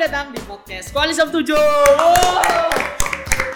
datang 0.00 0.32
di 0.32 0.40
podcast 0.48 0.96
Koalisi 0.96 1.20
7. 1.20 1.28
Wow. 1.28 2.72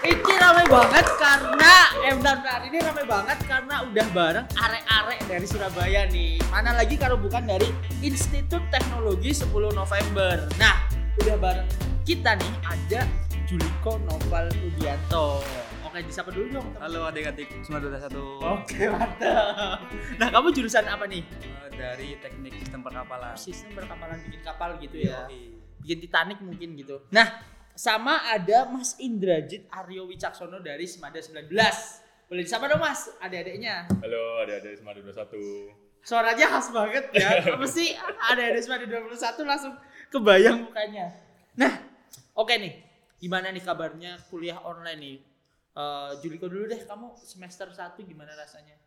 Ini 0.04 0.34
ramai 0.36 0.68
banget 0.68 1.06
karena 1.16 1.72
eh 2.04 2.12
bentar, 2.12 2.36
bentar. 2.36 2.60
ini 2.68 2.78
ramai 2.84 3.04
banget 3.08 3.38
karena 3.48 3.80
udah 3.88 4.06
bareng 4.12 4.46
arek-arek 4.52 5.20
dari 5.24 5.46
Surabaya 5.48 6.04
nih. 6.04 6.36
Mana 6.52 6.76
lagi 6.76 7.00
kalau 7.00 7.16
bukan 7.16 7.48
dari 7.48 7.72
Institut 8.04 8.60
Teknologi 8.68 9.32
10 9.32 9.48
November. 9.72 10.44
Nah, 10.60 10.84
udah 11.16 11.36
bareng 11.40 11.68
kita 12.04 12.36
nih 12.36 12.52
ada 12.60 13.08
Juliko 13.48 13.96
Noval 14.04 14.52
Rudianto. 14.52 15.40
Oke, 15.88 16.04
disapa 16.04 16.28
dulu 16.28 16.60
dong. 16.60 16.68
Halo 16.76 17.08
adik-adik 17.08 17.48
semua 17.64 17.80
dua 17.80 17.96
satu 17.96 18.44
Oke, 18.44 18.92
mantap. 18.92 19.80
Nah, 20.20 20.28
kamu 20.28 20.52
jurusan 20.52 20.84
apa 20.92 21.08
nih? 21.08 21.24
Eh, 21.24 21.72
dari 21.72 22.20
teknik 22.20 22.52
sistem 22.60 22.84
perkapalan. 22.84 23.32
Sistem 23.32 23.72
berkapalan 23.72 24.20
bikin 24.28 24.44
kapal 24.44 24.76
gitu 24.76 25.08
ya. 25.08 25.24
Yoi. 25.32 25.63
Bikin 25.84 26.00
Titanic 26.08 26.40
mungkin 26.40 26.80
gitu. 26.80 27.04
Nah, 27.12 27.44
sama 27.76 28.24
ada 28.32 28.64
Mas 28.72 28.96
Indrajit 28.96 29.68
Aryo 29.68 30.08
Wicaksono 30.08 30.64
dari 30.64 30.88
Semada 30.88 31.20
19. 31.20 31.52
Boleh 32.24 32.40
disapa 32.40 32.72
dong 32.72 32.80
Mas, 32.80 33.12
adik-adiknya. 33.20 33.84
Halo, 34.00 34.40
adik-adik 34.48 34.80
Semada 34.80 35.04
21. 35.04 35.76
Suaranya 36.00 36.46
khas 36.56 36.72
banget 36.72 37.04
ya. 37.12 37.52
Apa 37.52 37.68
sih 37.68 37.92
adik-adik 38.32 38.64
Semada 38.64 38.84
21 38.88 39.44
langsung 39.44 39.76
kebayang 40.08 40.64
mukanya. 40.64 41.12
Nah, 41.52 41.84
oke 42.32 42.56
nih. 42.56 42.80
Gimana 43.20 43.52
nih 43.52 43.60
kabarnya 43.60 44.16
kuliah 44.32 44.56
online 44.64 45.00
nih? 45.04 45.16
Eh, 45.76 46.10
Juliko 46.24 46.48
dulu 46.48 46.64
deh, 46.64 46.80
kamu 46.88 47.12
semester 47.20 47.68
1 47.68 48.00
gimana 48.08 48.32
rasanya? 48.32 48.80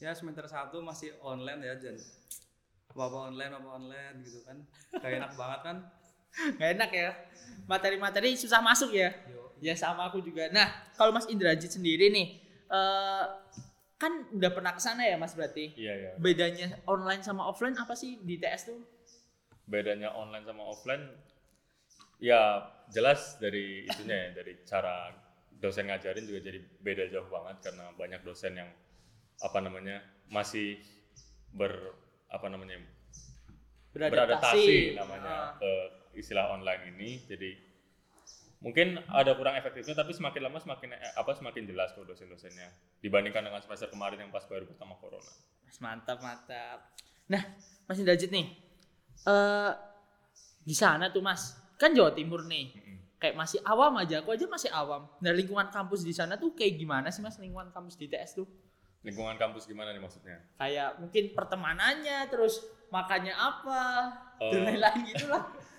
Ya 0.00 0.16
semester 0.16 0.46
satu 0.48 0.80
masih 0.80 1.12
online 1.20 1.60
ya 1.60 1.74
Jan. 1.76 1.98
Apa 2.94 3.02
apa 3.10 3.18
online 3.34 3.52
apa 3.52 3.68
online 3.68 4.16
gitu 4.22 4.40
kan. 4.46 4.56
Gak 4.96 5.12
enak 5.12 5.32
banget 5.36 5.60
kan. 5.60 5.76
Gak 6.32 6.70
enak 6.76 6.90
ya. 6.92 7.10
Materi-materi 7.66 8.34
susah 8.34 8.60
masuk 8.60 8.92
ya. 8.92 9.12
Ya 9.58 9.74
sama 9.74 10.06
aku 10.06 10.22
juga. 10.22 10.46
Nah, 10.54 10.70
kalau 10.94 11.10
Mas 11.10 11.26
Indrajit 11.26 11.68
sendiri 11.68 12.08
nih, 12.08 12.38
eh 12.70 13.24
kan 13.98 14.30
udah 14.30 14.54
pernah 14.54 14.70
ke 14.70 14.78
sana 14.78 15.02
ya 15.02 15.18
Mas 15.18 15.34
berarti? 15.34 15.74
Iya, 15.74 15.92
iya. 15.98 16.10
Bedanya 16.16 16.78
online 16.86 17.26
sama 17.26 17.42
offline 17.50 17.74
apa 17.74 17.98
sih 17.98 18.22
di 18.22 18.38
TS 18.38 18.70
tuh? 18.70 18.78
Bedanya 19.66 20.14
online 20.14 20.46
sama 20.46 20.62
offline 20.62 21.02
ya 22.22 22.62
jelas 22.88 23.38
dari 23.38 23.82
itunya 23.84 24.30
ya, 24.30 24.38
dari 24.38 24.62
cara 24.62 25.10
dosen 25.58 25.90
ngajarin 25.90 26.22
juga 26.22 26.40
jadi 26.46 26.58
beda 26.78 27.04
jauh 27.10 27.26
banget 27.26 27.56
karena 27.66 27.90
banyak 27.94 28.22
dosen 28.22 28.54
yang 28.54 28.70
apa 29.38 29.58
namanya 29.58 29.98
masih 30.30 30.78
ber 31.50 31.74
apa 32.30 32.46
namanya 32.46 32.78
beradaptasi 33.90 34.94
namanya 34.94 35.26
Ah. 35.26 35.50
ke 35.58 35.72
istilah 36.18 36.50
online 36.50 36.92
ini 36.92 37.22
jadi 37.24 37.54
mungkin 38.58 38.98
ada 39.06 39.38
kurang 39.38 39.54
efektifnya 39.54 39.94
tapi 39.94 40.10
semakin 40.10 40.40
lama 40.42 40.58
semakin 40.58 40.90
eh, 40.92 41.14
apa 41.14 41.30
semakin 41.30 41.62
jelas 41.62 41.94
kok 41.94 42.02
dosen-dosennya 42.02 42.68
dibandingkan 42.98 43.46
dengan 43.46 43.62
semester 43.62 43.86
kemarin 43.86 44.26
yang 44.26 44.34
pas 44.34 44.42
baru 44.44 44.66
pertama 44.66 44.98
corona 44.98 45.30
Mas 45.62 45.78
mantap 45.78 46.18
mantap. 46.18 46.80
Nah, 47.28 47.44
Mas 47.84 48.00
Indrajit 48.00 48.32
nih, 48.32 48.56
eh 49.22 49.72
di 50.64 50.72
sana 50.72 51.12
tuh 51.12 51.20
Mas, 51.20 51.52
kan 51.76 51.92
Jawa 51.92 52.16
Timur 52.16 52.40
nih. 52.48 52.72
Kayak 53.20 53.36
masih 53.36 53.60
awam 53.68 54.00
aja, 54.00 54.24
aku 54.24 54.32
aja 54.32 54.48
masih 54.48 54.72
awam. 54.72 55.04
Nah, 55.20 55.28
lingkungan 55.28 55.68
kampus 55.68 56.08
di 56.08 56.16
sana 56.16 56.40
tuh 56.40 56.56
kayak 56.56 56.80
gimana 56.80 57.12
sih 57.12 57.20
Mas 57.20 57.36
lingkungan 57.36 57.68
kampus 57.68 58.00
di 58.00 58.08
TS 58.08 58.40
tuh? 58.40 58.48
lingkungan 58.98 59.38
kampus 59.38 59.62
gimana 59.70 59.94
nih 59.94 60.02
maksudnya 60.02 60.42
Kayak 60.58 60.98
mungkin 60.98 61.30
pertemanannya, 61.30 62.18
terus 62.32 62.58
makannya 62.90 63.30
apa, 63.30 64.10
Oh. 64.42 64.50
dan 64.50 64.72
lain-lain 64.72 65.02
gitu 65.12 65.30
lah. 65.30 65.46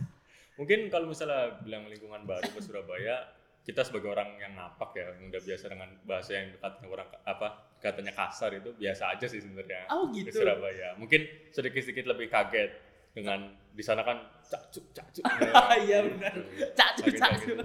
Mungkin 0.60 0.92
kalau 0.92 1.08
misalnya 1.08 1.56
bilang 1.64 1.88
lingkungan 1.88 2.28
baru 2.28 2.52
ke 2.52 2.60
Surabaya, 2.60 3.32
kita 3.64 3.86
sebagai 3.88 4.12
orang 4.12 4.36
yang 4.36 4.60
ngapak 4.60 4.92
ya, 4.92 5.08
yang 5.16 5.32
udah 5.32 5.40
biasa 5.40 5.66
dengan 5.72 5.90
bahasa 6.04 6.32
yang 6.36 6.52
katanya 6.60 6.88
orang 6.92 7.08
apa 7.24 7.48
katanya 7.80 8.12
kasar 8.12 8.52
itu 8.60 8.76
biasa 8.76 9.16
aja 9.16 9.26
sih 9.30 9.40
sebenarnya 9.40 9.88
Oh 9.88 10.12
ke 10.12 10.28
gitu. 10.28 10.44
Surabaya. 10.44 11.00
Mungkin 11.00 11.22
sedikit-sedikit 11.56 12.12
lebih 12.12 12.28
kaget 12.28 12.76
dengan 13.16 13.56
di 13.72 13.84
sana 13.86 14.04
kan 14.04 14.20
cacuk 14.44 14.84
cacuk. 14.92 15.24
Iya, 15.86 16.04
benar. 16.04 16.34
Cacuk, 16.76 17.08
cacuk. 17.16 17.48
gitu. 17.56 17.64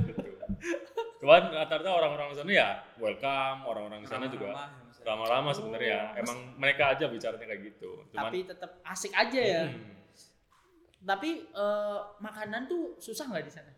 Cuman 1.25 1.51
rata-rata 1.51 1.91
orang-orang 1.91 2.27
di 2.31 2.37
sana 2.39 2.51
ya 2.53 2.69
welcome, 3.01 3.59
orang-orang 3.67 4.01
di 4.05 4.09
sana 4.09 4.29
juga 4.31 4.47
Ramah-ramah 4.55 4.69
ya, 4.71 5.05
ramah-ramah 5.05 5.51
Oh, 5.53 5.57
sebenarnya. 5.57 5.99
Emang 6.17 6.39
mereka 6.57 6.97
aja 6.97 7.05
bicaranya 7.11 7.45
kayak 7.45 7.63
gitu. 7.75 7.91
Cuman 8.13 8.31
Tapi 8.33 8.39
tetap 8.45 8.71
asik 8.85 9.13
aja 9.13 9.41
ya. 9.41 9.63
hmm, 9.69 10.04
Tapi 11.05 11.31
eh, 11.53 12.01
makanan 12.19 12.67
tuh 12.67 12.97
susah 12.99 13.29
nggak 13.29 13.47
di 13.47 13.53
sana? 13.53 13.73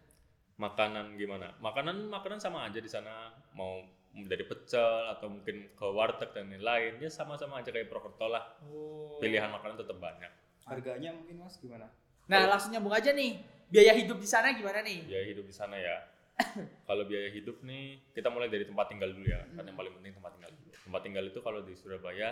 makanan 0.57 1.21
gimana? 1.21 1.53
Makanan 1.61 2.09
makanan 2.09 2.41
sama 2.41 2.65
aja 2.69 2.81
di 2.81 2.89
sana 2.89 3.33
mau 3.53 3.85
dari 4.17 4.45
pecel 4.49 5.13
atau 5.13 5.29
mungkin 5.29 5.77
ke 5.77 5.87
warteg 5.93 6.33
dan 6.33 6.49
lain-lain 6.49 6.97
ya 7.05 7.13
sama-sama 7.13 7.61
aja 7.61 7.69
kayak 7.69 7.93
Prokerto 7.93 8.33
lah. 8.33 8.45
Oh. 8.65 9.21
Pilihan 9.21 9.53
makanan 9.53 9.77
tetap 9.77 10.01
banyak. 10.01 10.33
Harganya 10.65 11.13
mungkin 11.13 11.45
Mas 11.45 11.61
gimana? 11.61 11.93
Nah, 12.27 12.49
langsung 12.49 12.73
nyambung 12.73 12.97
aja 12.97 13.13
nih. 13.13 13.39
Biaya 13.69 13.93
hidup 13.95 14.19
di 14.19 14.27
sana 14.27 14.57
gimana 14.57 14.81
nih? 14.83 15.05
Biaya 15.05 15.25
hidup 15.29 15.45
di 15.45 15.55
sana 15.55 15.77
ya. 15.77 15.97
kalau 16.89 17.05
biaya 17.09 17.33
hidup 17.33 17.65
nih 17.65 18.13
kita 18.13 18.29
mulai 18.29 18.49
dari 18.49 18.65
tempat 18.65 18.89
tinggal 18.89 19.13
dulu 19.13 19.29
ya. 19.29 19.45
Kan 19.53 19.69
yang 19.69 19.77
paling 19.77 19.93
penting 20.01 20.17
tempat 20.17 20.33
tinggal 20.33 20.51
dulu. 20.57 20.71
Tempat 20.73 21.01
tinggal 21.05 21.25
itu 21.29 21.39
kalau 21.45 21.61
di 21.61 21.75
Surabaya, 21.77 22.31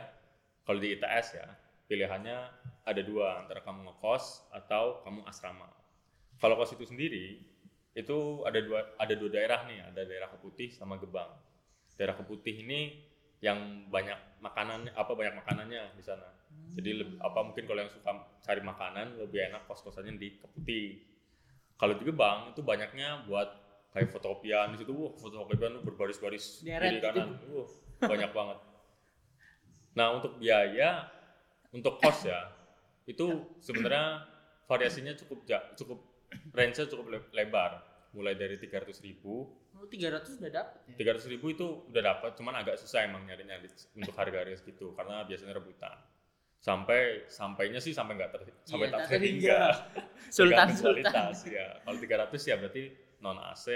kalau 0.65 0.79
di 0.81 0.89
ITS 0.97 1.27
ya, 1.37 1.47
pilihannya 1.85 2.39
ada 2.85 3.01
dua 3.01 3.41
antara 3.41 3.65
kamu 3.65 3.89
ngekos 3.89 4.53
atau 4.53 5.01
kamu 5.03 5.25
asrama. 5.25 5.69
Kalau 6.37 6.55
kos 6.61 6.77
itu 6.77 6.85
sendiri 6.85 7.41
itu 7.97 8.43
ada 8.45 8.61
dua 8.61 8.81
ada 9.01 9.15
dua 9.17 9.31
daerah 9.33 9.65
nih, 9.65 9.81
ada 9.81 10.03
daerah 10.05 10.29
Keputih 10.37 10.69
sama 10.77 11.01
Gebang. 11.01 11.33
Daerah 11.97 12.15
Keputih 12.21 12.61
ini 12.61 13.01
yang 13.41 13.89
banyak 13.89 14.41
makanan 14.45 14.93
apa 14.93 15.13
banyak 15.17 15.35
makanannya 15.41 15.97
di 15.97 16.03
sana. 16.05 16.29
Jadi 16.75 16.91
lebih, 17.03 17.17
apa 17.23 17.41
mungkin 17.43 17.65
kalau 17.67 17.81
yang 17.83 17.93
suka 17.93 18.11
cari 18.45 18.63
makanan 18.63 19.19
lebih 19.19 19.49
enak 19.49 19.65
kos-kosannya 19.65 20.21
di 20.21 20.37
Keputih. 20.39 21.01
Kalau 21.81 21.95
di 21.97 22.05
Gebang 22.07 22.53
itu 22.55 22.61
banyaknya 22.63 23.27
buat 23.27 23.49
kayak 23.95 24.11
fotokopian 24.11 24.75
di 24.75 24.83
situ, 24.83 24.91
wah 24.91 25.15
fotokopian 25.15 25.81
tuh 25.81 25.83
berbaris-baris 25.87 26.67
Deret 26.67 26.99
kiri 26.99 27.01
kanan, 27.01 27.39
wah 27.49 27.69
banyak 28.03 28.31
banget. 28.35 28.59
Nah 29.95 30.07
untuk 30.19 30.37
biaya 30.43 31.07
untuk 31.71 31.99
kos 32.03 32.27
ya 32.27 32.54
itu 33.05 33.27
sebenarnya 33.59 34.25
variasinya 34.65 35.13
cukup 35.15 35.45
ja- 35.45 35.73
cukup 35.75 35.99
range-nya 36.51 36.87
cukup 36.87 37.07
le- 37.09 37.31
lebar. 37.33 37.85
Mulai 38.15 38.39
dari 38.39 38.55
300.000 38.57 39.03
ribu. 39.03 39.51
Oh, 39.75 39.91
300 39.91 40.39
udah 40.39 40.51
dapet 40.55 40.79
ya? 40.87 40.95
300 41.19 41.27
ribu 41.27 41.51
itu 41.51 41.67
udah 41.91 42.03
dapat 42.05 42.39
cuman 42.39 42.55
agak 42.57 42.79
susah 42.79 43.03
emang 43.03 43.27
nyari 43.27 43.43
nyari 43.43 43.67
untuk 43.93 44.15
harga 44.15 44.39
harga 44.39 44.55
segitu 44.55 44.95
karena 44.95 45.27
biasanya 45.27 45.51
rebutan. 45.53 45.99
Sampai 46.63 47.27
sampainya 47.29 47.77
sih 47.77 47.91
sampai 47.91 48.15
nggak 48.15 48.31
ter, 48.31 48.41
sampai 48.65 48.87
Iya, 48.89 48.95
tak 48.95 49.03
terhingga. 49.11 49.61
Sultan 50.37 50.69
Sultan. 50.73 51.27
ya 51.45 51.67
kalau 51.83 51.99
300 51.99 52.39
ya 52.41 52.55
berarti 52.57 52.83
non 53.19 53.37
AC 53.37 53.67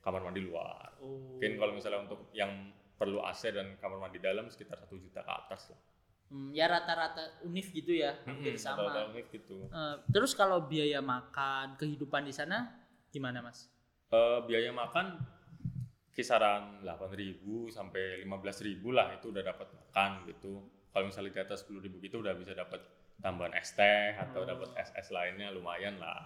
kamar 0.00 0.24
mandi 0.24 0.40
luar. 0.40 0.96
Oh. 0.98 1.36
mungkin 1.36 1.54
kalau 1.60 1.72
misalnya 1.76 2.02
untuk 2.02 2.26
yang 2.32 2.50
perlu 2.98 3.22
AC 3.22 3.54
dan 3.54 3.78
kamar 3.78 4.00
mandi 4.00 4.18
dalam 4.18 4.50
sekitar 4.50 4.80
satu 4.80 4.98
juta 4.98 5.22
ke 5.22 5.30
atas 5.30 5.70
lah 5.70 5.78
Hmm, 6.28 6.52
ya 6.52 6.68
rata-rata 6.68 7.40
univ 7.48 7.66
gitu 7.72 7.92
ya, 8.04 8.12
hampir 8.28 8.52
Mm-mm, 8.52 8.60
sama. 8.60 8.84
rata-rata 8.84 9.08
unit 9.12 9.26
gitu 9.32 9.58
Eh, 9.68 9.96
terus 10.12 10.32
kalau 10.36 10.58
biaya 10.68 11.00
makan, 11.00 11.76
kehidupan 11.80 12.22
di 12.28 12.32
sana 12.36 12.68
gimana, 13.12 13.40
Mas? 13.40 13.68
Eh, 14.12 14.38
biaya 14.48 14.70
makan 14.72 15.06
kisaran 16.16 16.62
8.000 16.84 17.56
sampai 17.76 18.04
15.000 18.22 18.88
lah 18.98 19.08
itu 19.16 19.26
udah 19.32 19.44
dapat 19.50 19.68
makan 19.78 20.10
gitu. 20.30 20.52
Kalau 20.92 21.04
misalnya 21.08 21.32
di 21.36 21.40
atas 21.46 21.58
10.000 21.62 21.96
gitu 22.02 22.16
udah 22.24 22.34
bisa 22.40 22.52
dapat 22.62 22.80
tambahan 23.24 23.54
es 23.60 23.70
teh 23.78 24.10
atau 24.24 24.40
Oh. 24.42 24.48
dapat 24.50 24.68
es-es 24.82 25.08
lainnya 25.14 25.48
lumayan 25.56 25.96
lah. 26.02 26.20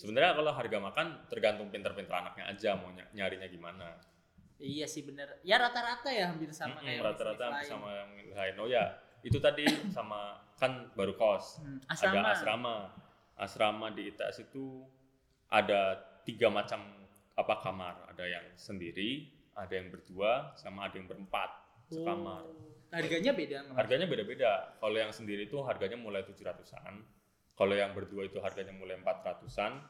Sebenarnya 0.00 0.32
kalau 0.38 0.52
harga 0.58 0.78
makan 0.88 1.06
tergantung 1.30 1.68
pinter-pinter 1.74 2.14
anaknya 2.14 2.44
aja 2.52 2.70
mau 2.80 2.90
ny- 2.96 3.10
nyarinya 3.18 3.48
gimana. 3.56 3.88
Iya 4.58 4.86
sih 4.94 5.02
bener. 5.08 5.28
Ya 5.50 5.56
rata-rata 5.62 6.08
ya 6.18 6.24
hampir 6.30 6.50
sama 6.54 6.78
Mm-mm, 6.78 6.86
kayak 6.86 7.02
Rata-rata 7.06 7.44
hampir 7.50 7.66
sama 7.68 7.88
yang 7.92 8.10
lain. 8.38 8.54
Oh 8.62 8.68
ya, 8.70 8.84
itu 9.24 9.40
tadi 9.40 9.64
sama 9.88 10.36
kan 10.60 10.92
baru 10.92 11.16
kos. 11.16 11.64
Hmm, 11.64 11.80
asrama. 11.88 12.20
Ada 12.20 12.30
asrama. 12.36 12.76
Asrama 13.34 13.86
di 13.90 14.12
ITS 14.12 14.46
itu 14.46 14.84
ada 15.50 15.98
tiga 16.22 16.52
macam 16.52 16.84
apa 17.34 17.54
kamar. 17.64 17.94
Ada 18.12 18.24
yang 18.28 18.46
sendiri, 18.54 19.32
ada 19.56 19.72
yang 19.72 19.90
berdua, 19.90 20.54
sama 20.54 20.86
ada 20.86 21.00
yang 21.00 21.08
berempat 21.08 21.50
sekamar. 21.90 22.44
Oh, 22.44 22.64
Harganya 22.94 23.32
beda 23.34 23.56
nggak? 23.66 23.74
Harganya 23.74 24.06
beda-beda. 24.06 24.52
Kalau 24.78 24.94
yang 24.94 25.10
sendiri 25.10 25.50
itu 25.50 25.58
harganya 25.66 25.98
mulai 25.98 26.22
700-an. 26.22 27.02
Kalau 27.54 27.74
yang 27.74 27.90
berdua 27.90 28.30
itu 28.30 28.38
harganya 28.38 28.70
mulai 28.70 28.94
400-an. 29.02 29.82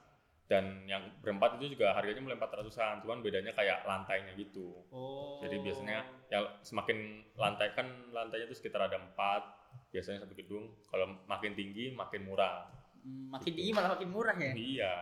Dan 0.45 0.85
yang 0.85 1.01
berempat 1.25 1.57
itu 1.57 1.73
juga 1.73 1.97
harganya 1.97 2.21
mulai 2.21 2.37
400-an. 2.37 3.01
Cuman 3.01 3.25
bedanya 3.25 3.57
kayak 3.57 3.89
lantainya 3.89 4.37
gitu. 4.37 4.85
Oh. 4.93 5.41
Jadi 5.41 5.57
biasanya 5.65 6.05
yang 6.29 6.45
semakin 6.61 7.25
lantai 7.35 7.73
kan 7.73 7.89
lantainya 8.13 8.45
itu 8.49 8.57
sekitar 8.61 8.85
ada 8.85 9.01
empat 9.01 9.41
biasanya 9.89 10.23
satu 10.27 10.37
gedung. 10.37 10.69
Kalau 10.87 11.25
makin 11.25 11.57
tinggi 11.57 11.97
makin 11.97 12.29
murah. 12.29 12.69
Hmm, 13.05 13.29
makin 13.29 13.53
tinggi 13.53 13.73
malah 13.77 14.01
makin 14.01 14.09
murah 14.09 14.33
ya. 14.33 14.53
iya 14.57 14.93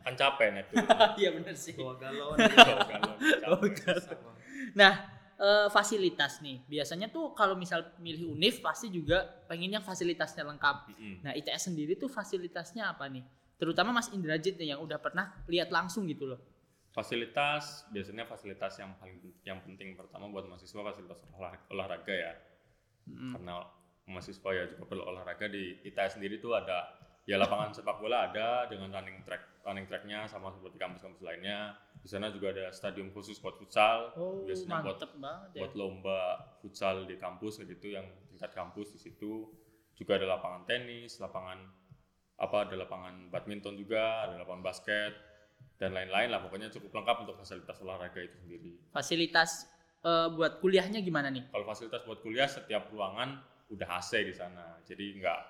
kan 0.00 0.16
capek 0.16 0.48
net 0.56 0.64
tuh 0.72 0.80
Iya 1.20 1.28
bener 1.36 1.52
sih. 1.52 1.76
Dua 1.76 1.92
galon. 2.00 2.36
Kalau 2.40 3.56
Oh, 3.60 3.68
capek. 3.68 4.00
Sama. 4.08 4.32
Nah, 4.72 4.94
eh, 5.36 5.68
fasilitas 5.68 6.40
nih. 6.40 6.64
Biasanya 6.64 7.12
tuh 7.12 7.36
kalau 7.36 7.52
misal 7.56 7.84
milih 8.00 8.32
univ 8.32 8.64
pasti 8.64 8.88
juga 8.88 9.24
pengen 9.44 9.76
yang 9.76 9.84
fasilitasnya 9.84 10.44
lengkap. 10.44 10.76
Mm-mm. 10.92 11.14
Nah, 11.20 11.32
ITS 11.36 11.68
sendiri 11.72 12.00
tuh 12.00 12.08
fasilitasnya 12.08 12.88
apa 12.88 13.12
nih? 13.12 13.24
Terutama 13.54 13.90
Mas 13.92 14.10
Indrajit 14.10 14.54
nih 14.54 14.74
yang 14.74 14.80
udah 14.80 14.98
pernah 14.98 15.30
lihat 15.46 15.68
langsung 15.68 16.04
gitu 16.04 16.26
loh. 16.26 16.40
fasilitas 16.94 17.90
biasanya 17.90 18.22
fasilitas 18.22 18.78
yang 18.78 18.94
paling 18.94 19.18
yang 19.42 19.58
penting 19.60 19.92
pertama 19.92 20.30
buat 20.30 20.46
mahasiswa 20.46 20.78
fasilitas 20.78 21.18
olahraga, 21.28 21.64
olahraga 21.68 22.14
ya 22.14 22.32
Mm. 23.04 23.36
karena 23.36 23.60
mahasiswa 24.06 24.48
ya 24.48 24.64
juga 24.64 24.86
perlu 24.86 25.04
olahraga 25.04 25.44
di 25.44 25.76
ITS 25.82 26.16
sendiri 26.16 26.38
tuh 26.38 26.54
ada 26.54 26.88
ya 27.24 27.36
lapangan 27.36 27.68
sepak 27.68 27.98
bola 27.98 28.30
ada 28.30 28.64
dengan 28.64 28.88
running 28.88 29.20
track 29.20 29.60
running 29.60 29.84
tracknya 29.84 30.24
sama 30.24 30.48
seperti 30.48 30.78
kampus-kampus 30.78 31.20
lainnya 31.20 31.74
di 31.98 32.08
sana 32.08 32.30
juga 32.30 32.48
ada 32.48 32.70
stadium 32.70 33.10
khusus 33.10 33.36
buat 33.36 33.58
futsal 33.58 34.14
Oh, 34.14 34.46
biasanya 34.46 34.80
buat 34.80 35.02
banget 35.04 35.48
ya. 35.52 35.60
buat 35.60 35.72
lomba 35.74 36.20
futsal 36.60 37.04
di 37.04 37.18
kampus 37.18 37.60
gitu 37.60 37.90
yang 37.90 38.06
tingkat 38.30 38.54
kampus 38.54 38.94
di 38.94 39.00
situ 39.02 39.52
juga 39.92 40.16
ada 40.16 40.30
lapangan 40.30 40.64
tenis 40.64 41.18
lapangan 41.18 41.60
apa 42.34 42.66
ada 42.66 42.74
lapangan 42.74 43.30
badminton 43.30 43.78
juga 43.78 44.26
ada 44.26 44.42
lapangan 44.42 44.62
basket 44.62 45.12
dan 45.78 45.94
lain-lain 45.94 46.28
lah. 46.30 46.40
Pokoknya 46.42 46.70
cukup 46.70 46.90
lengkap 47.02 47.16
untuk 47.26 47.36
fasilitas 47.38 47.76
olahraga 47.82 48.20
itu 48.22 48.36
sendiri. 48.42 48.72
Fasilitas 48.90 49.70
eh, 50.02 50.28
buat 50.34 50.58
kuliahnya 50.58 51.02
gimana 51.02 51.30
nih? 51.30 51.50
kalau 51.50 51.64
fasilitas 51.66 52.02
buat 52.06 52.20
kuliah 52.22 52.50
setiap 52.50 52.90
ruangan 52.90 53.42
udah 53.70 53.88
AC 53.98 54.22
di 54.26 54.34
sana. 54.34 54.78
Jadi 54.82 55.22
nggak 55.22 55.40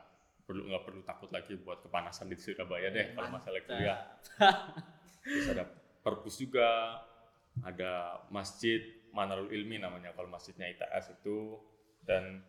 perlu 0.45 0.69
nggak 0.69 0.83
perlu 0.85 1.01
takut 1.09 1.31
lagi 1.33 1.57
buat 1.57 1.81
kepanasan 1.81 2.29
di 2.29 2.37
Surabaya 2.37 2.93
deh 2.93 3.17
kalau 3.17 3.29
masalah 3.33 3.61
kuliah. 3.65 3.99
Terus 5.25 5.49
ada 5.57 5.65
perpus 6.05 6.37
juga 6.37 7.01
ada 7.65 8.21
masjid 8.29 8.83
Manarul 9.15 9.49
Ilmi 9.49 9.79
namanya 9.79 10.13
kalau 10.13 10.29
masjidnya 10.29 10.69
ITS 10.75 11.17
itu. 11.23 11.57
Dan 12.05 12.45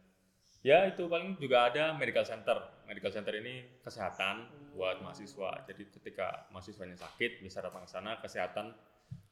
ya 0.59 0.91
itu 0.91 1.07
paling 1.07 1.39
juga 1.39 1.71
ada 1.71 1.95
medical 1.95 2.27
center 2.27 2.74
medical 2.85 3.11
center 3.11 3.33
ini 3.35 3.81
kesehatan 3.81 4.49
buat 4.73 5.01
mahasiswa 5.01 5.65
jadi 5.65 5.83
ketika 5.89 6.47
mahasiswanya 6.49 6.95
sakit 6.95 7.41
bisa 7.41 7.61
datang 7.61 7.85
ke 7.85 7.89
sana 7.89 8.17
kesehatan 8.21 8.73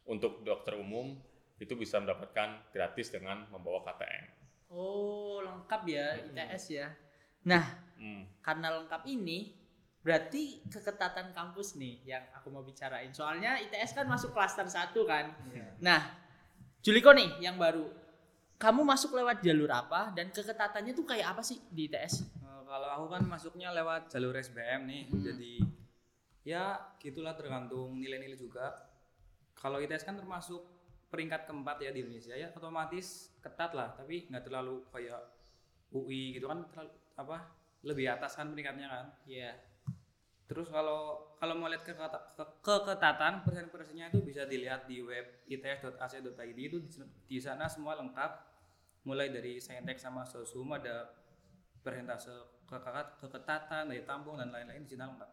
untuk 0.05 0.43
dokter 0.43 0.75
umum 0.75 1.15
itu 1.57 1.73
bisa 1.73 2.01
mendapatkan 2.01 2.69
gratis 2.73 3.13
dengan 3.13 3.47
membawa 3.49 3.85
KTM 3.87 4.43
Oh, 4.73 5.37
lengkap 5.45 5.81
ya 5.85 6.17
ITS 6.17 6.63
ya. 6.73 6.89
Nah, 7.45 7.61
Hmm. 7.93 8.25
karena 8.41 8.73
lengkap 8.73 9.05
ini 9.05 9.53
berarti 10.01 10.65
keketatan 10.65 11.29
kampus 11.29 11.77
nih 11.77 12.01
yang 12.09 12.25
aku 12.33 12.49
mau 12.49 12.65
bicarain. 12.65 13.13
Soalnya 13.13 13.61
ITS 13.61 13.93
kan 13.93 14.09
masuk 14.09 14.33
klaster 14.33 14.65
1 14.65 15.05
kan. 15.05 15.29
Iya. 15.53 15.77
Nah, 15.77 16.01
Juliko 16.83 17.15
nih 17.15 17.39
yang 17.39 17.55
baru. 17.55 17.87
Kamu 18.59 18.83
masuk 18.83 19.15
lewat 19.15 19.39
jalur 19.39 19.71
apa 19.71 20.11
dan 20.11 20.27
keketatannya 20.35 20.91
tuh 20.91 21.07
kayak 21.07 21.31
apa 21.31 21.39
sih 21.39 21.61
di 21.71 21.87
ITS? 21.87 22.42
Kalau 22.73 22.89
aku 22.89 23.05
kan 23.13 23.21
masuknya 23.29 23.69
lewat 23.69 24.09
jalur 24.09 24.33
SBM 24.33 24.89
nih, 24.89 25.05
Hmm. 25.05 25.21
jadi 25.21 25.53
ya 26.41 26.81
gitulah 26.97 27.37
tergantung 27.37 28.01
nilai-nilai 28.01 28.33
juga. 28.33 28.89
Kalau 29.53 29.77
ITS 29.77 30.01
kan 30.01 30.17
termasuk 30.17 30.65
peringkat 31.13 31.45
keempat 31.45 31.77
ya 31.85 31.93
di 31.93 32.01
Indonesia 32.01 32.33
ya, 32.33 32.49
otomatis 32.57 33.29
ketat 33.45 33.77
lah, 33.77 33.93
tapi 33.93 34.25
nggak 34.25 34.49
terlalu 34.49 34.81
kayak 34.89 35.21
UI 35.93 36.33
gitu 36.33 36.49
kan 36.49 36.65
terlalu 36.73 36.89
apa 37.13 37.37
lebih 37.85 38.09
atas 38.09 38.33
kan 38.33 38.49
peringkatnya 38.49 38.89
kan. 38.89 39.05
Iya. 39.29 39.53
Terus 40.49 40.73
kalau 40.73 41.29
kalau 41.37 41.53
mau 41.53 41.69
lihat 41.69 41.85
keketa- 41.85 42.33
ke- 42.33 42.57
keketatan 42.65 43.45
persen-persennya 43.45 44.09
itu 44.09 44.25
bisa 44.25 44.49
dilihat 44.49 44.89
di 44.89 45.05
web 45.05 45.45
its.ac.id 45.45 46.57
itu 46.57 46.77
di, 47.29 47.37
sana 47.37 47.69
semua 47.69 47.93
lengkap 48.01 48.31
mulai 49.05 49.29
dari 49.29 49.61
saintek 49.61 50.01
sama 50.01 50.25
sosum 50.25 50.73
ada 50.73 51.13
persentase 51.85 52.52
keketatan 53.19 53.83
dari 53.89 54.01
tampung 54.01 54.35
dan 54.35 54.49
lain-lain 54.49 54.81
di 54.81 54.89
sana 54.89 55.11
lengkap 55.11 55.29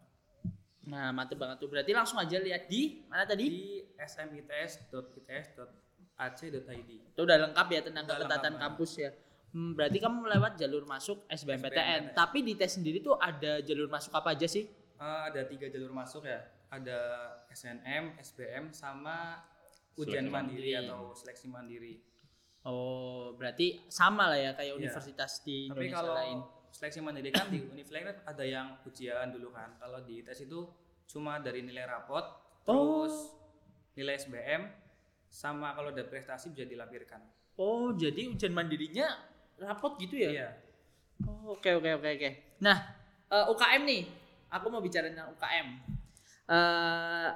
Nah, 0.81 1.13
mantep 1.13 1.37
banget 1.37 1.61
tuh. 1.61 1.69
Berarti 1.69 1.93
langsung 1.93 2.19
aja 2.19 2.41
lihat 2.41 2.67
di 2.67 3.05
mana 3.07 3.23
tadi? 3.23 3.47
di 3.47 3.85
smits.its.ac.id 4.01 6.91
Itu 7.13 7.21
udah 7.21 7.37
lengkap 7.49 7.67
ya 7.69 7.81
tentang 7.85 8.05
Udah 8.05 8.17
keketatan 8.17 8.53
lengkap, 8.57 8.65
kampus 8.75 8.91
ya. 8.97 9.11
Hmm, 9.51 9.75
berarti 9.75 9.99
kamu 9.99 10.19
lewat 10.31 10.53
jalur 10.57 10.85
masuk 10.87 11.27
SBMPTN. 11.27 11.69
SBMPTN. 11.69 12.03
Tapi 12.15 12.39
di 12.41 12.53
tes 12.55 12.71
sendiri 12.71 12.99
tuh 13.01 13.15
ada 13.15 13.61
jalur 13.61 13.87
masuk 13.87 14.11
apa 14.15 14.33
aja 14.33 14.47
sih? 14.47 14.65
Eh, 14.97 15.21
ada 15.27 15.41
tiga 15.45 15.67
jalur 15.69 15.91
masuk 15.91 16.25
ya 16.25 16.41
ada 16.71 16.99
SNM, 17.51 18.15
SBM 18.17 18.71
sama 18.71 19.43
ujian 19.99 20.25
mandiri 20.25 20.71
mandiri. 20.71 20.81
atau 20.81 21.13
seleksi 21.13 21.47
mandiri 21.51 21.95
Oh, 22.63 23.33
berarti 23.35 23.81
sama 23.89 24.29
lah 24.29 24.39
ya 24.39 24.53
kayak 24.53 24.71
Iya. 24.71 24.79
universitas 24.79 25.41
di 25.41 25.67
Tapi 25.67 25.81
Indonesia 25.83 25.97
kalau 25.97 26.13
lain. 26.15 26.39
Seleksi 26.71 27.03
mandiri 27.03 27.35
kan 27.35 27.51
di 27.51 27.61
kan 27.91 28.17
ada 28.27 28.45
yang 28.47 28.79
ujian 28.87 29.31
dulu 29.35 29.51
kan. 29.51 29.75
Kalau 29.77 30.01
di 30.07 30.23
tes 30.23 30.41
itu 30.43 30.67
cuma 31.11 31.43
dari 31.43 31.67
nilai 31.67 31.85
rapot, 31.87 32.23
terus 32.63 33.35
nilai 33.99 34.17
SBM, 34.17 34.63
sama 35.31 35.75
kalau 35.75 35.91
ada 35.91 36.07
prestasi 36.07 36.55
bisa 36.55 36.67
dilampirkan. 36.67 37.23
Oh, 37.61 37.93
jadi 37.93 38.31
ujian 38.31 38.55
mandirinya 38.55 39.07
rapot 39.61 39.99
gitu 40.01 40.17
ya? 40.17 40.31
Iya. 40.31 40.49
Oh, 41.29 41.59
oke 41.59 41.71
oke 41.77 41.91
oke 42.01 42.09
oke. 42.17 42.31
Nah, 42.65 42.77
eh, 43.29 43.47
UKM 43.53 43.83
nih. 43.85 44.03
Aku 44.51 44.67
mau 44.67 44.83
bicara 44.83 45.07
tentang 45.07 45.31
UKM. 45.31 45.69
Eh, 46.51 47.31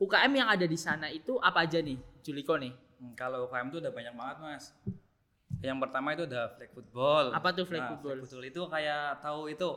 UKM 0.00 0.32
yang 0.32 0.48
ada 0.48 0.64
di 0.64 0.78
sana 0.80 1.12
itu 1.12 1.36
apa 1.40 1.68
aja 1.68 1.80
nih, 1.80 2.00
Juliko 2.24 2.56
nih? 2.56 2.72
Hmm, 2.96 3.12
kalau 3.12 3.44
UKM 3.44 3.68
itu 3.68 3.78
udah 3.84 3.92
banyak 3.92 4.14
banget 4.16 4.36
mas. 4.40 4.64
Yang 5.66 5.78
pertama 5.82 6.08
itu 6.14 6.24
ada 6.30 6.42
flag 6.54 6.70
football. 6.70 7.24
Apa 7.34 7.48
tuh 7.50 7.64
flag 7.66 7.82
Nah, 7.82 7.90
football? 7.90 8.16
Flag 8.16 8.22
football 8.30 8.46
itu 8.46 8.62
kayak 8.70 9.02
tahu 9.18 9.40
itu 9.50 9.68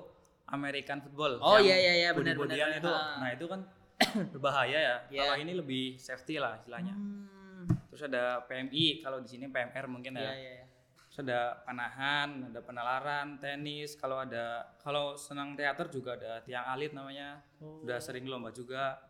American 0.49 0.97
football. 1.01 1.33
Oh, 1.41 1.57
iya, 1.57 1.77
iya, 1.77 1.93
iya, 2.05 2.09
benar, 2.13 2.37
benar. 2.37 2.57
itu. 2.77 2.89
Ah. 2.89 3.17
Nah 3.21 3.29
itu 3.33 3.45
kan 3.49 3.59
berbahaya 4.33 4.77
ya. 4.77 4.95
Iya. 5.09 5.19
Kalau 5.25 5.35
ini 5.41 5.53
lebih 5.57 5.83
safety 5.97 6.37
lah 6.37 6.57
istilahnya. 6.61 6.93
Hmm, 6.93 7.65
Terus 7.89 8.01
ada 8.05 8.45
PMI, 8.45 9.01
kalau 9.01 9.19
di 9.21 9.29
sini 9.29 9.45
PMR 9.49 9.85
mungkin 9.89 10.13
iya 10.17 10.23
ya. 10.23 10.33
iya. 10.33 10.51
iya. 10.61 10.65
Terus 11.09 11.25
ada 11.25 11.57
panahan, 11.65 12.53
ada 12.53 12.59
penalaran, 12.61 13.27
tenis. 13.41 13.97
Kalau 13.97 14.21
ada, 14.21 14.61
kalau 14.79 15.17
senang 15.17 15.57
teater 15.57 15.89
juga 15.89 16.13
ada 16.15 16.37
tiang 16.45 16.69
alit 16.69 16.93
namanya. 16.93 17.41
Oh. 17.59 17.81
Udah 17.81 17.97
sering 17.97 18.29
lomba 18.29 18.53
juga. 18.53 19.08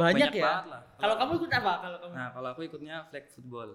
Banyak, 0.00 0.30
ya. 0.32 0.42
banget 0.42 0.66
lah. 0.72 0.82
Kalau 0.96 1.14
kamu 1.16 1.32
ikut 1.36 1.50
apa? 1.52 1.72
Kalau 1.78 1.98
kamu? 2.00 2.12
Nah 2.16 2.28
kalau 2.30 2.48
aku 2.50 2.60
ikutnya 2.64 2.96
flag 3.06 3.26
football. 3.28 3.68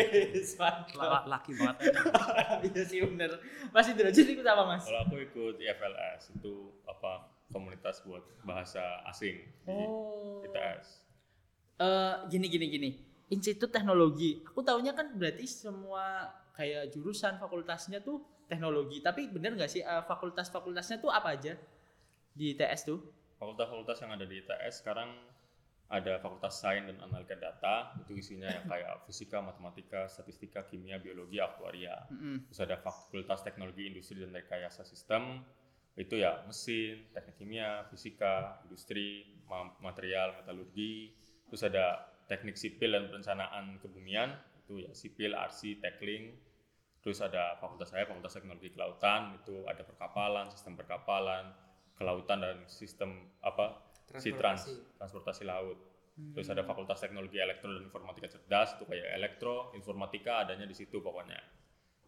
Mantap. 0.60 0.96
La- 1.00 1.26
laki 1.28 1.52
banget. 1.56 1.76
Iya 2.68 2.82
sih 2.86 2.98
bener. 3.02 3.30
Mas 3.72 3.88
Indrajit 3.88 4.26
ikut 4.28 4.46
apa 4.46 4.62
mas? 4.64 4.84
Kalau 4.84 5.00
aku 5.02 5.16
ikut 5.18 5.56
IFLS 5.58 6.36
itu 6.36 6.54
apa 6.84 7.26
komunitas 7.50 8.00
buat 8.04 8.22
bahasa 8.42 8.80
asing 9.06 9.36
di 9.64 9.72
Oh. 9.72 10.44
ITS. 10.44 10.86
Eh, 11.76 12.14
gini 12.30 12.46
gini 12.46 12.66
gini. 12.68 12.90
Institut 13.28 13.72
Teknologi. 13.72 14.44
Aku 14.44 14.60
taunya 14.60 14.92
kan 14.92 15.16
berarti 15.16 15.48
semua 15.48 16.28
kayak 16.52 16.92
jurusan 16.92 17.40
fakultasnya 17.40 18.00
tuh 18.00 18.20
teknologi. 18.46 19.00
Tapi 19.00 19.28
bener 19.28 19.56
nggak 19.56 19.68
sih 19.68 19.80
eh, 19.80 20.02
fakultas-fakultasnya 20.04 21.00
tuh 21.00 21.08
apa 21.08 21.34
aja 21.34 21.56
di 22.32 22.52
ITS 22.52 22.86
tuh? 22.86 23.00
Fakultas-fakultas 23.36 23.98
yang 24.00 24.12
ada 24.14 24.22
di 24.22 24.38
ITS 24.38 24.84
sekarang 24.84 25.10
ada 25.92 26.16
Fakultas 26.24 26.56
Sains 26.56 26.88
dan 26.88 26.96
Analika 27.04 27.36
Data, 27.36 27.92
itu 28.00 28.16
isinya 28.16 28.48
yang 28.48 28.64
kayak 28.64 29.04
fisika, 29.04 29.44
matematika, 29.44 30.08
statistika, 30.08 30.64
kimia, 30.64 30.96
biologi, 30.96 31.36
aktuaria. 31.36 32.08
Mm-mm. 32.08 32.48
Terus 32.48 32.60
ada 32.64 32.80
Fakultas 32.80 33.44
Teknologi 33.44 33.92
Industri 33.92 34.24
dan 34.24 34.32
Rekayasa 34.32 34.88
Sistem, 34.88 35.44
itu 35.92 36.16
ya 36.16 36.40
mesin, 36.48 37.12
teknik 37.12 37.36
kimia, 37.36 37.84
fisika, 37.92 38.64
industri, 38.64 39.36
ma- 39.44 39.76
material, 39.84 40.40
metalurgi. 40.40 41.12
Terus 41.52 41.68
ada 41.68 42.08
Teknik 42.24 42.56
Sipil 42.56 42.96
dan 42.96 43.12
Perencanaan 43.12 43.76
Kebumian, 43.76 44.32
itu 44.64 44.80
ya 44.80 44.90
sipil, 44.96 45.36
arsi, 45.36 45.76
tekling. 45.76 46.32
Terus 47.04 47.20
ada 47.20 47.60
fakultas 47.60 47.92
saya, 47.92 48.08
Fakultas 48.08 48.32
Teknologi 48.32 48.72
Kelautan, 48.72 49.36
itu 49.36 49.66
ada 49.68 49.84
perkapalan, 49.84 50.48
sistem 50.48 50.78
perkapalan, 50.78 51.52
kelautan 51.98 52.40
dan 52.40 52.56
sistem 52.70 53.28
apa? 53.44 53.91
Si 54.20 54.30
trans, 54.36 54.68
Transportasi. 54.68 54.96
transportasi 54.98 55.42
laut. 55.48 55.78
Terus 56.12 56.44
ada 56.52 56.60
Fakultas 56.68 57.00
Teknologi 57.00 57.40
Elektro 57.40 57.72
dan 57.72 57.88
Informatika 57.88 58.28
Cerdas, 58.28 58.76
itu 58.76 58.84
kayak 58.84 59.16
elektro, 59.16 59.72
informatika 59.72 60.44
adanya 60.44 60.68
di 60.68 60.76
situ 60.76 61.00
pokoknya. 61.00 61.40